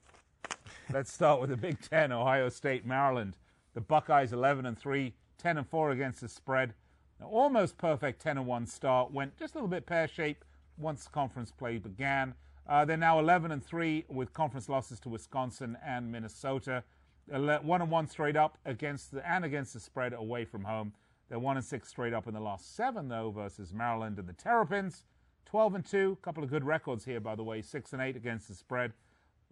[0.92, 3.38] Let's start with the Big Ten, Ohio State, Maryland.
[3.72, 6.74] The Buckeyes 11 and 3, 10 and 4 against the spread.
[7.18, 9.12] Now, almost perfect 10 and 1 start.
[9.12, 10.44] Went just a little bit pear shaped
[10.76, 12.34] once conference play began.
[12.68, 16.84] Uh, they're now 11 and 3 with conference losses to Wisconsin and Minnesota.
[17.26, 20.92] One and one straight up against the and against the spread away from home.
[21.28, 24.32] They're one and six straight up in the last seven though versus Maryland and the
[24.32, 25.04] Terrapins.
[25.46, 27.62] 12 and two, a couple of good records here by the way.
[27.62, 28.92] Six and eight against the spread.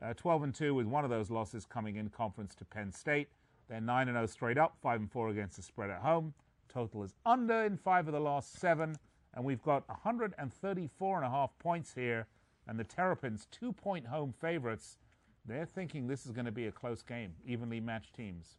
[0.02, 3.28] Uh, 12 and two with one of those losses coming in conference to Penn State.
[3.68, 6.34] They're nine and zero straight up, five and four against the spread at home.
[6.68, 8.96] Total is under in five of the last seven,
[9.34, 12.26] and we've got 134 and a half points here
[12.70, 14.96] and the Terrapins, two point home favorites.
[15.46, 18.56] They're thinking this is going to be a close game, evenly matched teams.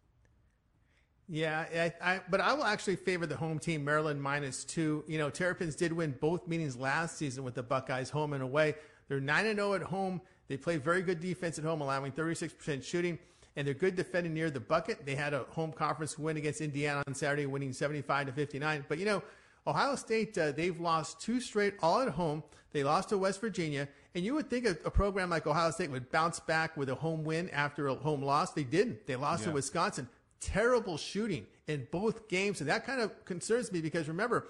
[1.30, 5.04] Yeah, I, I, but I will actually favor the home team, Maryland minus two.
[5.08, 8.76] You know, Terrapins did win both meetings last season with the Buckeyes home and away.
[9.08, 10.22] They're 9 and 0 at home.
[10.50, 13.18] They play very good defense at home, allowing 36% shooting,
[13.56, 15.06] and they're good defending near the bucket.
[15.06, 18.86] They had a home conference win against Indiana on Saturday, winning 75 to 59.
[18.90, 19.24] But, you know,
[19.68, 22.44] Ohio State, uh, they've lost two straight all at home.
[22.72, 23.88] They lost to West Virginia.
[24.16, 26.96] And you would think a, a, program like Ohio State would bounce back with a
[26.96, 28.52] home win after a home loss.
[28.54, 29.06] They didn't.
[29.08, 29.50] They lost yeah.
[29.50, 30.10] to Wisconsin.
[30.40, 32.60] Terrible shooting in both games.
[32.62, 34.48] And that kind of concerns me because remember,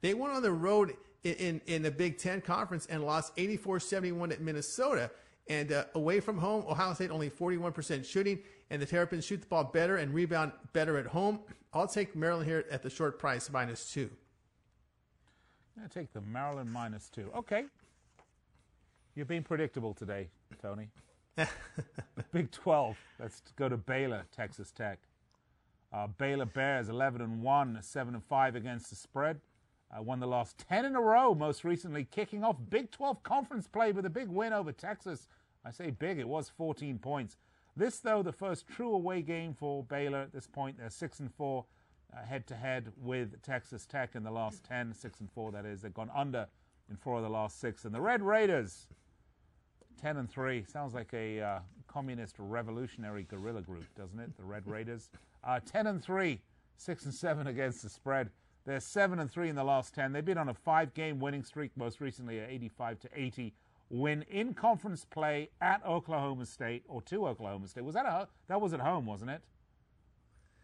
[0.00, 3.80] they went on the road in, in, in the Big Ten Conference and lost 84
[3.80, 5.10] 71 at Minnesota.
[5.46, 8.38] And uh, away from home, Ohio State only 41% shooting.
[8.70, 11.40] And the Terrapins shoot the ball better and rebound better at home.
[11.72, 14.10] I'll take Maryland here at the short price, minus two.
[15.82, 17.30] I take the Maryland minus two.
[17.36, 17.64] Okay.
[19.14, 20.28] You've been predictable today,
[20.60, 20.88] Tony.
[22.32, 22.96] Big 12.
[23.18, 25.00] Let's go to Baylor, Texas Tech.
[25.92, 29.40] Uh, Baylor Bears 11 and 1, 7 and 5 against the spread.
[29.96, 33.68] Uh, won the last 10 in a row, most recently kicking off Big 12 conference
[33.68, 35.28] play with a big win over Texas.
[35.64, 37.36] I say big, it was 14 points.
[37.76, 40.78] This, though, the first true away game for Baylor at this point.
[40.78, 41.64] They're 6 and 4
[42.22, 45.82] head to head with Texas Tech in the last 10, 6 and 4, that is.
[45.82, 46.46] They've gone under
[46.90, 47.84] in four of the last six.
[47.84, 48.88] And the Red Raiders,
[50.00, 50.64] 10 and 3.
[50.64, 54.36] Sounds like a uh, communist revolutionary guerrilla group, doesn't it?
[54.36, 55.10] The Red Raiders.
[55.42, 56.40] Uh, 10 and 3,
[56.76, 58.30] 6 and 7 against the spread.
[58.66, 60.12] They're 7 and 3 in the last 10.
[60.12, 63.54] They've been on a five game winning streak, most recently a 85 to 80
[63.90, 67.84] win in conference play at Oklahoma State or to Oklahoma State.
[67.84, 69.42] Was that a that was at home, wasn't it?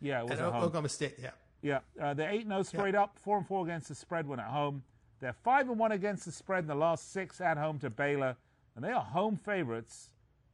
[0.00, 0.64] Yeah, it was At at home.
[0.64, 1.30] Oklahoma State, yeah.
[1.62, 4.46] Yeah, uh, they're eight 0 straight up, four and four against the spread when at
[4.46, 4.82] home.
[5.20, 8.36] They're five and one against the spread in the last six at home to Baylor,
[8.74, 10.08] and they are home favorites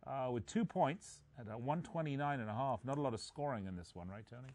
[0.07, 2.85] uh, with two points at uh, 129 and a half.
[2.85, 4.49] Not a lot of scoring in this one, right, Tony?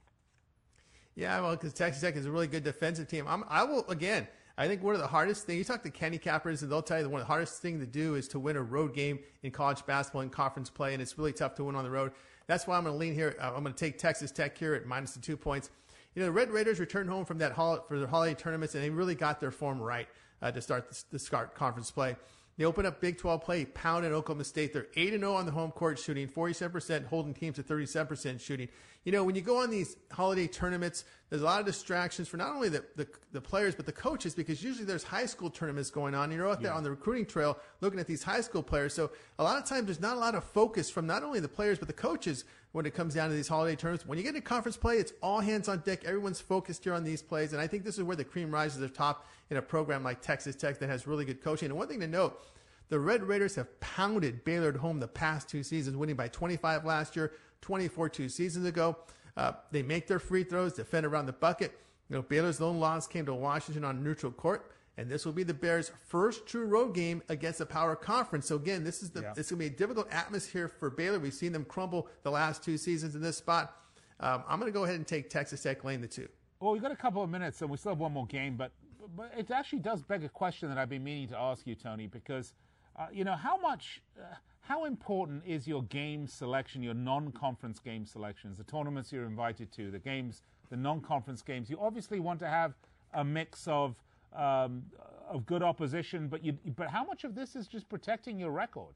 [1.15, 3.25] Yeah, well, because Texas Tech is a really good defensive team.
[3.27, 4.27] I'm, I will again.
[4.57, 6.97] I think one of the hardest things you talk to Kenny Cappers, and they'll tell
[6.97, 9.19] you that one of the hardest thing to do is to win a road game
[9.43, 12.11] in college basketball and conference play, and it's really tough to win on the road.
[12.51, 13.37] That's why I'm going to lean here.
[13.39, 15.69] Uh, I'm going to take Texas Tech here at minus the two points.
[16.13, 18.89] You know, the Red Raiders returned home from that for their holiday tournaments, and they
[18.89, 20.05] really got their form right
[20.41, 22.17] uh, to start the, the start conference play.
[22.61, 24.71] They open up Big 12 play, pounded Oklahoma State.
[24.71, 28.67] They're 8 0 on the home court shooting, 47%, holding teams to 37% shooting.
[29.03, 32.37] You know, when you go on these holiday tournaments, there's a lot of distractions for
[32.37, 35.89] not only the, the, the players, but the coaches, because usually there's high school tournaments
[35.89, 36.25] going on.
[36.25, 38.93] And You're out there on the recruiting trail looking at these high school players.
[38.93, 41.47] So a lot of times there's not a lot of focus from not only the
[41.47, 44.05] players, but the coaches when it comes down to these holiday tournaments.
[44.05, 46.05] When you get into conference play, it's all hands on deck.
[46.05, 47.51] Everyone's focused here on these plays.
[47.53, 50.21] And I think this is where the cream rises to top in a program like
[50.21, 51.69] Texas Tech that has really good coaching.
[51.69, 52.41] And one thing to note,
[52.89, 56.85] the Red Raiders have pounded Baylor at home the past two seasons, winning by 25
[56.85, 58.97] last year, 24 two seasons ago.
[59.37, 61.77] Uh, they make their free throws, defend around the bucket.
[62.09, 65.43] You know, Baylor's lone loss came to Washington on neutral court, and this will be
[65.43, 68.47] the Bears' first true road game against a power conference.
[68.47, 69.33] So again, this is the Yeah.
[69.37, 71.19] it's going to be a difficult atmosphere for Baylor.
[71.19, 73.77] We've seen them crumble the last two seasons in this spot.
[74.19, 76.27] Um, I'm going to go ahead and take Texas Tech lane the two.
[76.59, 78.71] Well, we've got a couple of minutes, and we still have one more game, but
[79.15, 82.05] but it actually does beg a question that I've been meaning to ask you, Tony,
[82.05, 82.53] because
[82.95, 88.05] uh, you know how much, uh, how important is your game selection, your non-conference game
[88.05, 91.67] selections, the tournaments you're invited to, the games, the non-conference games.
[91.69, 92.75] You obviously want to have
[93.13, 93.95] a mix of
[94.35, 94.83] um,
[95.29, 98.95] of good opposition, but you, but how much of this is just protecting your record?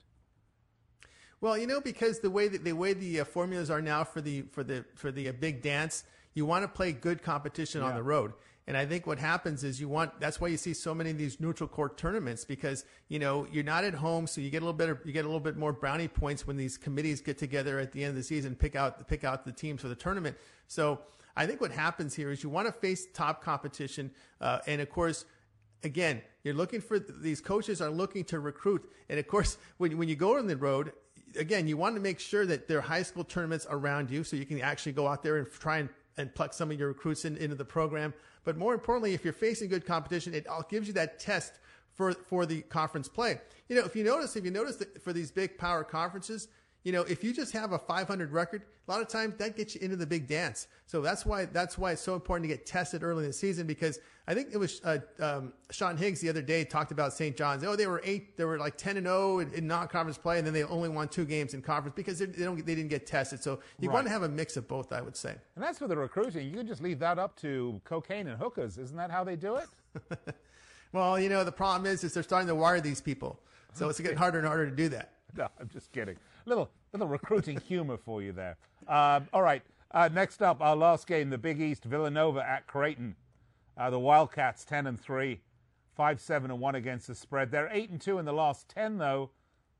[1.41, 4.21] Well, you know, because the way that the way the uh, formulas are now for
[4.21, 7.95] the for the for the uh, big dance, you want to play good competition on
[7.95, 8.33] the road.
[8.67, 11.17] And I think what happens is you want that's why you see so many of
[11.19, 14.65] these neutral court tournaments because you know you're not at home, so you get a
[14.65, 17.37] little bit of, you get a little bit more brownie points when these committees get
[17.37, 19.95] together at the end of the season, pick out pick out the teams for the
[19.95, 20.35] tournament.
[20.67, 21.01] So
[21.35, 24.89] I think what happens here is you want to face top competition, uh, and of
[24.89, 25.25] course
[25.85, 28.91] again, you're looking for these coaches are looking to recruit.
[29.07, 30.91] And of course, when, when you go on the road,
[31.37, 34.35] again, you want to make sure that there are high school tournaments around you so
[34.35, 37.23] you can actually go out there and try and, and pluck some of your recruits
[37.23, 38.13] in, into the program.
[38.43, 41.59] But more importantly, if you're facing good competition, it gives you that test
[41.93, 43.39] for, for the conference play.
[43.69, 46.47] You know, if you notice, if you notice that for these big power conferences,
[46.85, 49.73] you know, if you just have a 500 record, a lot of times that gets
[49.73, 50.67] you into the big dance.
[50.85, 53.65] So that's why that's why it's so important to get tested early in the season
[53.65, 57.35] because I think it was uh, um, Sean Higgs the other day talked about St.
[57.35, 57.63] John's.
[57.63, 60.45] Oh, they were eight, they were like 10 and 0 in, in non-conference play, and
[60.45, 63.07] then they only won two games in conference because they, they don't they didn't get
[63.07, 63.41] tested.
[63.41, 63.95] So you Right.
[63.95, 65.33] want to have a mix of both, I would say.
[65.55, 66.47] And that's for the recruiting.
[66.47, 68.77] You can just leave that up to cocaine and hookers.
[68.77, 69.67] Isn't that how they do it?
[70.91, 73.37] Well, you know, the problem is is they're starting to wire these people,
[73.73, 75.11] so it's getting harder and harder to do that.
[75.37, 76.15] No, I'm just kidding.
[76.45, 78.57] Little little recruiting humor for you there.
[78.87, 79.63] Um, all right.
[79.91, 83.15] Uh, next up, our last game, the Big East, Villanova at Creighton.
[83.77, 85.41] Uh, the Wildcats, ten and three,
[85.95, 87.51] five seven and one against the spread.
[87.51, 89.31] They're eight and two in the last ten, though.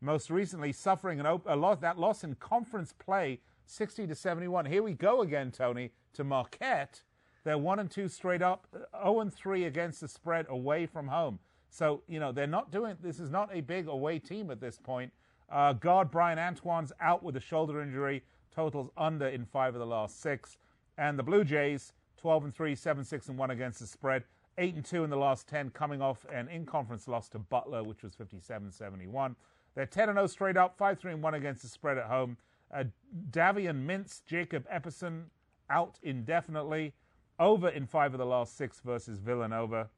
[0.01, 4.65] Most recently, suffering an op- a loss that loss in conference play, sixty to seventy-one.
[4.65, 7.03] Here we go again, Tony, to Marquette.
[7.43, 11.39] They're one and two straight up, zero and three against the spread away from home.
[11.69, 12.97] So you know they're not doing.
[13.01, 15.13] This is not a big away team at this point.
[15.49, 18.23] Uh, guard Bryan Antoine's out with a shoulder injury.
[18.53, 20.57] Totals under in five of the last six.
[20.97, 24.23] And the Blue Jays, 12 and 3, 7 6 and 1 against the spread.
[24.57, 27.83] 8 and 2 in the last 10, coming off an in conference loss to Butler,
[27.83, 29.35] which was 57 71.
[29.75, 32.37] They're 10 and 0 straight up, 5 3 and 1 against the spread at home.
[32.73, 32.85] Uh,
[33.31, 35.25] Davion Mintz, Jacob Epperson
[35.69, 36.93] out indefinitely.
[37.37, 39.89] Over in five of the last six versus Villanova.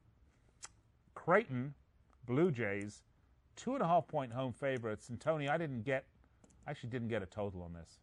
[1.14, 1.74] Creighton,
[2.26, 3.04] Blue Jays,
[3.58, 5.10] two and a half point home favorites.
[5.10, 6.04] And Tony, I didn't get,
[6.66, 7.98] I actually didn't get a total on this.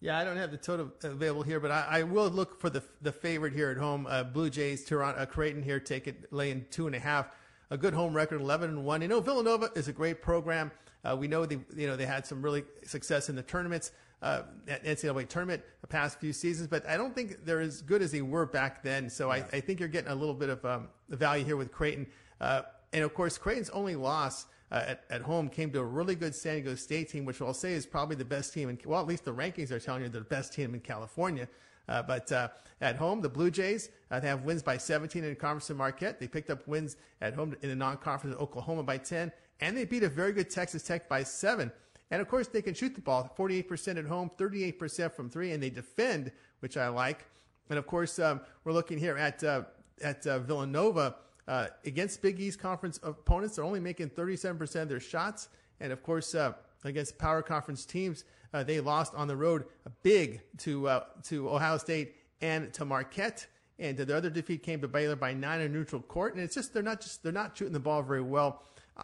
[0.00, 2.82] Yeah, I don't have the total available here, but I, I will look for the
[3.00, 4.06] the favorite here at home.
[4.06, 7.28] Uh, Blue Jays, Toronto, uh, Creighton here, take it laying two and a half.
[7.70, 9.00] A good home record, eleven and one.
[9.00, 10.70] You know, Villanova is a great program.
[11.02, 14.42] Uh, we know they you know they had some really success in the tournaments, uh,
[14.68, 18.12] at NCAA tournament the past few seasons, but I don't think they're as good as
[18.12, 19.10] they were back then.
[19.10, 22.06] So I, I think you're getting a little bit of um, value here with Creighton.
[22.40, 22.62] Uh,
[22.92, 26.34] and of course, Creighton's only loss uh, at, at home came to a really good
[26.34, 29.06] San Diego State team, which I'll say is probably the best team in, well, at
[29.06, 31.48] least the rankings are telling you they're the best team in California.
[31.88, 32.48] Uh, but uh,
[32.80, 36.18] at home, the Blue Jays uh, they have wins by 17 in conference in Marquette.
[36.18, 39.30] They picked up wins at home in the non-conference in Oklahoma by 10,
[39.60, 41.70] and they beat a very good Texas Tech by seven.
[42.10, 45.62] And of course, they can shoot the ball 48% at home, 38% from three, and
[45.62, 46.30] they defend,
[46.60, 47.26] which I like.
[47.68, 49.62] And of course, um, we're looking here at uh,
[50.02, 51.16] at uh, Villanova
[51.48, 53.56] uh, against Big East Conference opponents.
[53.56, 55.48] They're only making 37% of their shots,
[55.80, 56.52] and of course, uh,
[56.84, 59.64] against Power Conference teams, uh, they lost on the road
[60.02, 63.46] big to uh, to Ohio State and to Marquette.
[63.78, 66.34] And the other defeat came to Baylor by nine in neutral court.
[66.34, 68.62] And it's just they're not just they're not shooting the ball very well.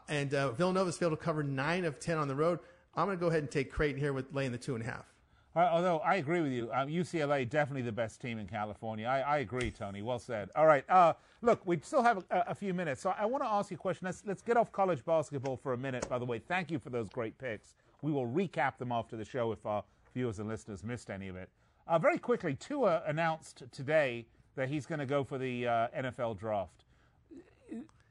[0.09, 2.61] And Villanova's failed to cover nine of ten on the road.
[2.95, 4.87] I'm going to go ahead and take Creighton here with laying the two and a
[4.87, 5.12] half.
[5.55, 9.07] Uh, although I agree with you, um, UCLA definitely the best team in California.
[9.07, 10.01] I, I agree, Tony.
[10.01, 10.51] Well said.
[10.57, 10.89] All right.
[10.89, 13.75] Uh, look, we still have a, a, few minutes, so I want to ask you
[13.75, 14.07] a question.
[14.07, 16.09] Let's let's get off college basketball for a minute.
[16.09, 17.75] By the way, thank you for those great picks.
[18.01, 19.85] We will recap them after the show if our
[20.15, 21.51] viewers and listeners missed any of it.
[21.87, 24.27] Uh, very quickly, Tua announced today
[24.57, 26.85] that he's going to go for the uh, NFL draft.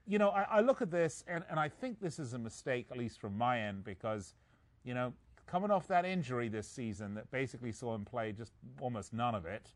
[0.07, 2.87] You know, I, I look at this and, and I think this is a mistake,
[2.91, 4.35] at least from my end, because
[4.83, 5.13] you know
[5.47, 9.45] coming off that injury this season that basically saw him play just almost none of
[9.45, 9.71] it.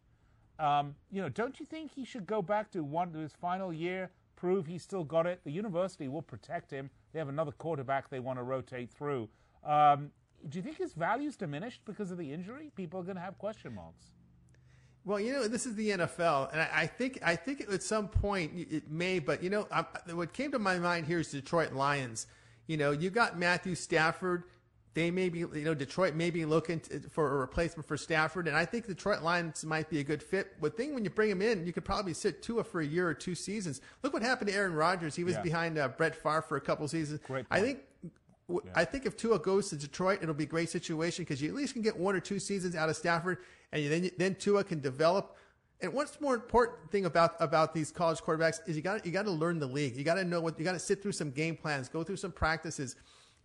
[0.60, 3.74] Um, you know, don't you think he should go back to one to his final
[3.74, 5.42] year, prove he's still got it?
[5.44, 6.90] The university will protect him.
[7.12, 9.30] They have another quarterback they want to rotate through.
[9.66, 10.12] Um,
[10.48, 12.72] do you think his value's diminished because of the injury?
[12.76, 14.12] People are going to have question marks.
[15.04, 18.08] Well, you know, this is the NFL, and I, I think I think at some
[18.08, 19.20] point it may.
[19.20, 22.26] But you know, I, what came to my mind here is Detroit Lions.
[22.66, 24.46] You know, you got Matthew Stafford
[24.96, 28.48] they may be, you know, Detroit may be looking to, for a replacement for Stafford,
[28.48, 30.54] and I think Detroit Lions might be a good fit.
[30.62, 33.08] But thing when you bring him in, you could probably sit Tua for a year
[33.08, 33.82] or two seasons.
[34.04, 35.42] Look what happened to Aaron Rodgers; he was yeah.
[35.42, 37.20] behind uh, Brett Favre for a couple seasons.
[37.28, 37.80] Great I think.
[38.48, 38.60] Yeah.
[38.74, 41.56] I think if Tua goes to Detroit, it'll be a great situation because you at
[41.56, 43.40] least can get one or two seasons out of Stafford,
[43.74, 45.36] and then then Tua can develop.
[45.82, 49.26] And what's more important thing about about these college quarterbacks is you got you got
[49.26, 49.98] to learn the league.
[49.98, 52.16] You got to know what you got to sit through some game plans, go through
[52.16, 52.96] some practices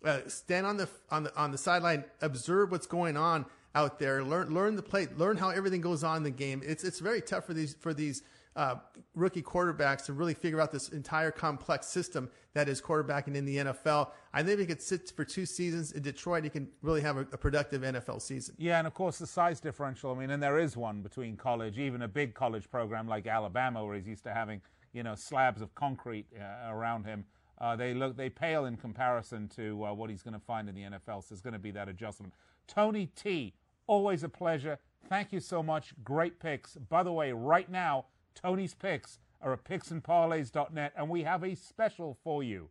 [0.04, 4.24] uh, stand on the on the on the sideline, observe what's going on out there,
[4.24, 6.62] learn learn the play, learn how everything goes on in the game.
[6.64, 8.22] It's it's very tough for these for these
[8.56, 8.76] uh,
[9.14, 13.56] rookie quarterbacks to really figure out this entire complex system that is quarterbacking in the
[13.58, 14.10] NFL.
[14.32, 17.20] I think he could sit for two seasons in Detroit, he can really have a,
[17.20, 18.56] a, productive NFL season.
[18.58, 20.12] Yeah, and of course the size differential.
[20.12, 23.84] I mean, and there is one between college, even a big college program like Alabama,
[23.84, 24.60] where he's used to having
[24.92, 27.24] you know slabs of concrete uh, around him.
[27.60, 30.74] Uh, they look they pale in comparison to uh, what he's going to find in
[30.74, 31.22] the NFL.
[31.22, 32.32] So there's going to be that adjustment.
[32.66, 33.54] Tony T,
[33.86, 34.78] always a pleasure.
[35.08, 35.92] Thank you so much.
[36.04, 36.76] Great picks.
[36.76, 42.16] By the way, right now, Tony's picks are at picksandparlays.net, and we have a special
[42.22, 42.68] for you.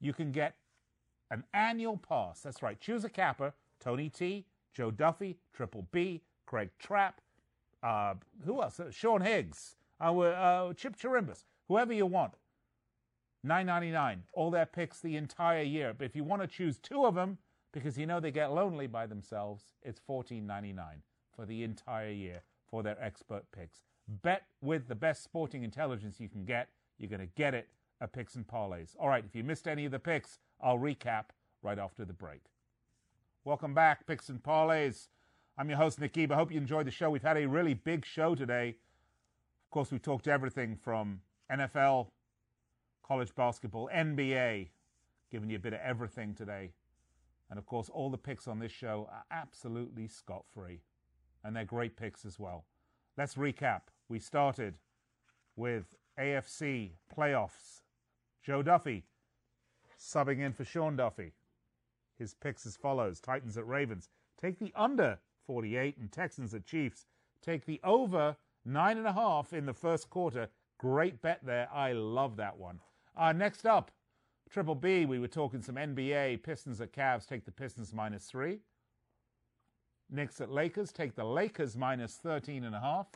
[0.00, 0.56] You can get
[1.30, 2.40] an annual pass.
[2.40, 2.80] That's right.
[2.80, 3.52] Choose a capper.
[3.80, 7.20] Tony T, Joe Duffy, Triple B, Craig Trapp,
[7.82, 8.14] uh,
[8.44, 8.80] who else?
[8.80, 12.34] Uh, Sean Higgs, uh, uh, Chip Chirimbus, whoever you want.
[13.46, 14.24] Nine ninety nine.
[14.32, 15.94] All their picks the entire year.
[15.96, 17.38] But if you want to choose two of them,
[17.70, 22.10] because you know they get lonely by themselves, it's fourteen ninety nine for the entire
[22.10, 23.84] year for their expert picks.
[24.08, 26.70] Bet with the best sporting intelligence you can get.
[26.98, 27.68] You're going to get it
[28.00, 28.96] at Picks and Parlays.
[28.98, 31.26] All right, if you missed any of the picks, I'll recap
[31.62, 32.40] right after the break.
[33.44, 35.08] Welcome back, Picks and Parlays.
[35.58, 37.10] I'm your host, Nick I Hope you enjoyed the show.
[37.10, 38.70] We've had a really big show today.
[38.70, 41.20] Of course, we talked everything from
[41.52, 42.08] NFL
[43.06, 44.68] college basketball, NBA,
[45.30, 46.72] giving you a bit of everything today.
[47.50, 50.80] And of course, all the picks on this show are absolutely scot free.
[51.44, 52.64] And they're great picks as well.
[53.16, 53.82] Let's recap.
[54.08, 54.74] We started
[55.54, 57.82] with AFC playoffs.
[58.42, 59.04] Joe Duffy
[59.98, 61.32] subbing in for Sean Duffy.
[62.18, 64.08] His picks as follows Titans at Ravens.
[64.40, 67.06] Take the under 48 and Texans at Chiefs.
[67.42, 70.48] Take the over nine and a half in the first quarter.
[70.78, 71.68] Great bet there.
[71.72, 72.80] I love that one.
[73.16, 73.90] Uh, next up,
[74.50, 76.42] Triple B, we were talking some NBA.
[76.42, 78.60] Pistons at Cavs, take the Pistons minus three.
[80.10, 83.08] Knicks at Lakers, take the Lakers minus 13 and a half.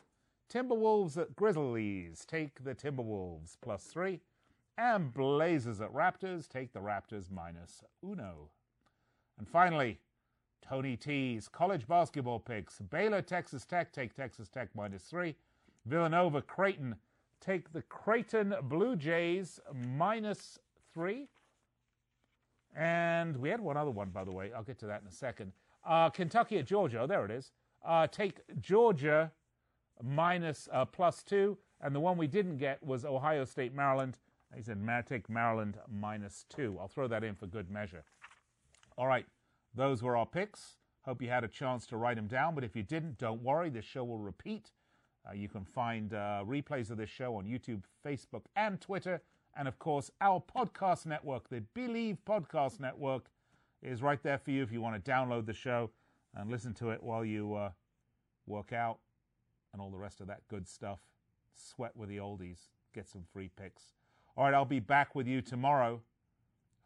[0.53, 4.20] Timberwolves at Grizzlies, take the Timberwolves plus three.
[4.76, 8.48] And Blazers at Raptors, take the Raptors minus uno.
[9.38, 10.01] And finally,
[10.66, 12.78] Tony T's college basketball picks.
[12.78, 15.36] Baylor, Texas Tech, take Texas Tech minus three.
[15.86, 16.96] Villanova, Creighton,
[17.41, 20.59] take the Creighton Blue Jays minus
[20.93, 21.28] three.
[22.76, 24.53] And we had one other one, by the way.
[24.55, 25.53] I'll get to that in a second.
[25.84, 27.01] Uh, Kentucky at Georgia.
[27.01, 27.53] Oh, there it is.
[27.84, 29.32] Uh, take Georgia
[30.03, 31.59] minus, uh, plus two.
[31.80, 34.18] And the one we didn't get was Ohio State, Maryland.
[34.55, 36.76] He said, take Maryland minus two.
[36.80, 38.05] I'll throw that in for good measure.
[38.99, 39.24] All right,
[39.74, 40.76] those were our picks.
[41.03, 43.70] Hope you had a chance to write them down, but if you didn't, don't worry.
[43.70, 44.72] This show will repeat.
[45.30, 49.22] Uh, you can find uh, replays of this show on YouTube, Facebook, and Twitter.
[49.56, 53.26] And of course, our podcast network, the Bleav Podcast Network,
[53.82, 55.90] is right there for you if you want to download the show
[56.34, 57.70] and listen to it while you uh,
[58.46, 58.98] work out
[59.72, 61.00] and all the rest of that good stuff.
[61.54, 63.94] Sweat with the oldies, get some free picks.
[64.36, 66.00] All right, I'll be back with you tomorrow,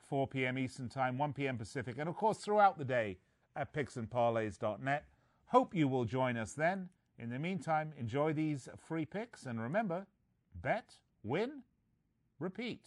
[0.09, 0.59] 4 p.m.
[0.59, 1.59] Eastern Time, 1 p.m.
[1.59, 3.19] Pacific, and of course throughout the day
[3.57, 5.05] at picksandparlays.net.
[5.47, 6.89] Hope you will join us then.
[7.19, 10.07] In the meantime, enjoy these free picks and remember
[10.63, 11.63] bet, win,
[12.39, 12.81] repeat.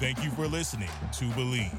[0.00, 1.70] Thank you for listening to Bleav.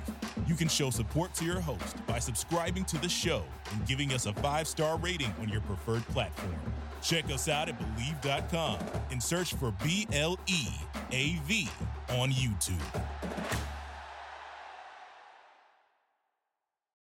[0.48, 4.26] You can show support to your host by subscribing to the show and giving us
[4.26, 6.56] a five star rating on your preferred platform.
[7.02, 8.80] Check us out at Bleav.com
[9.12, 10.68] and search for B L E
[11.12, 11.70] A V
[12.10, 12.82] on YouTube.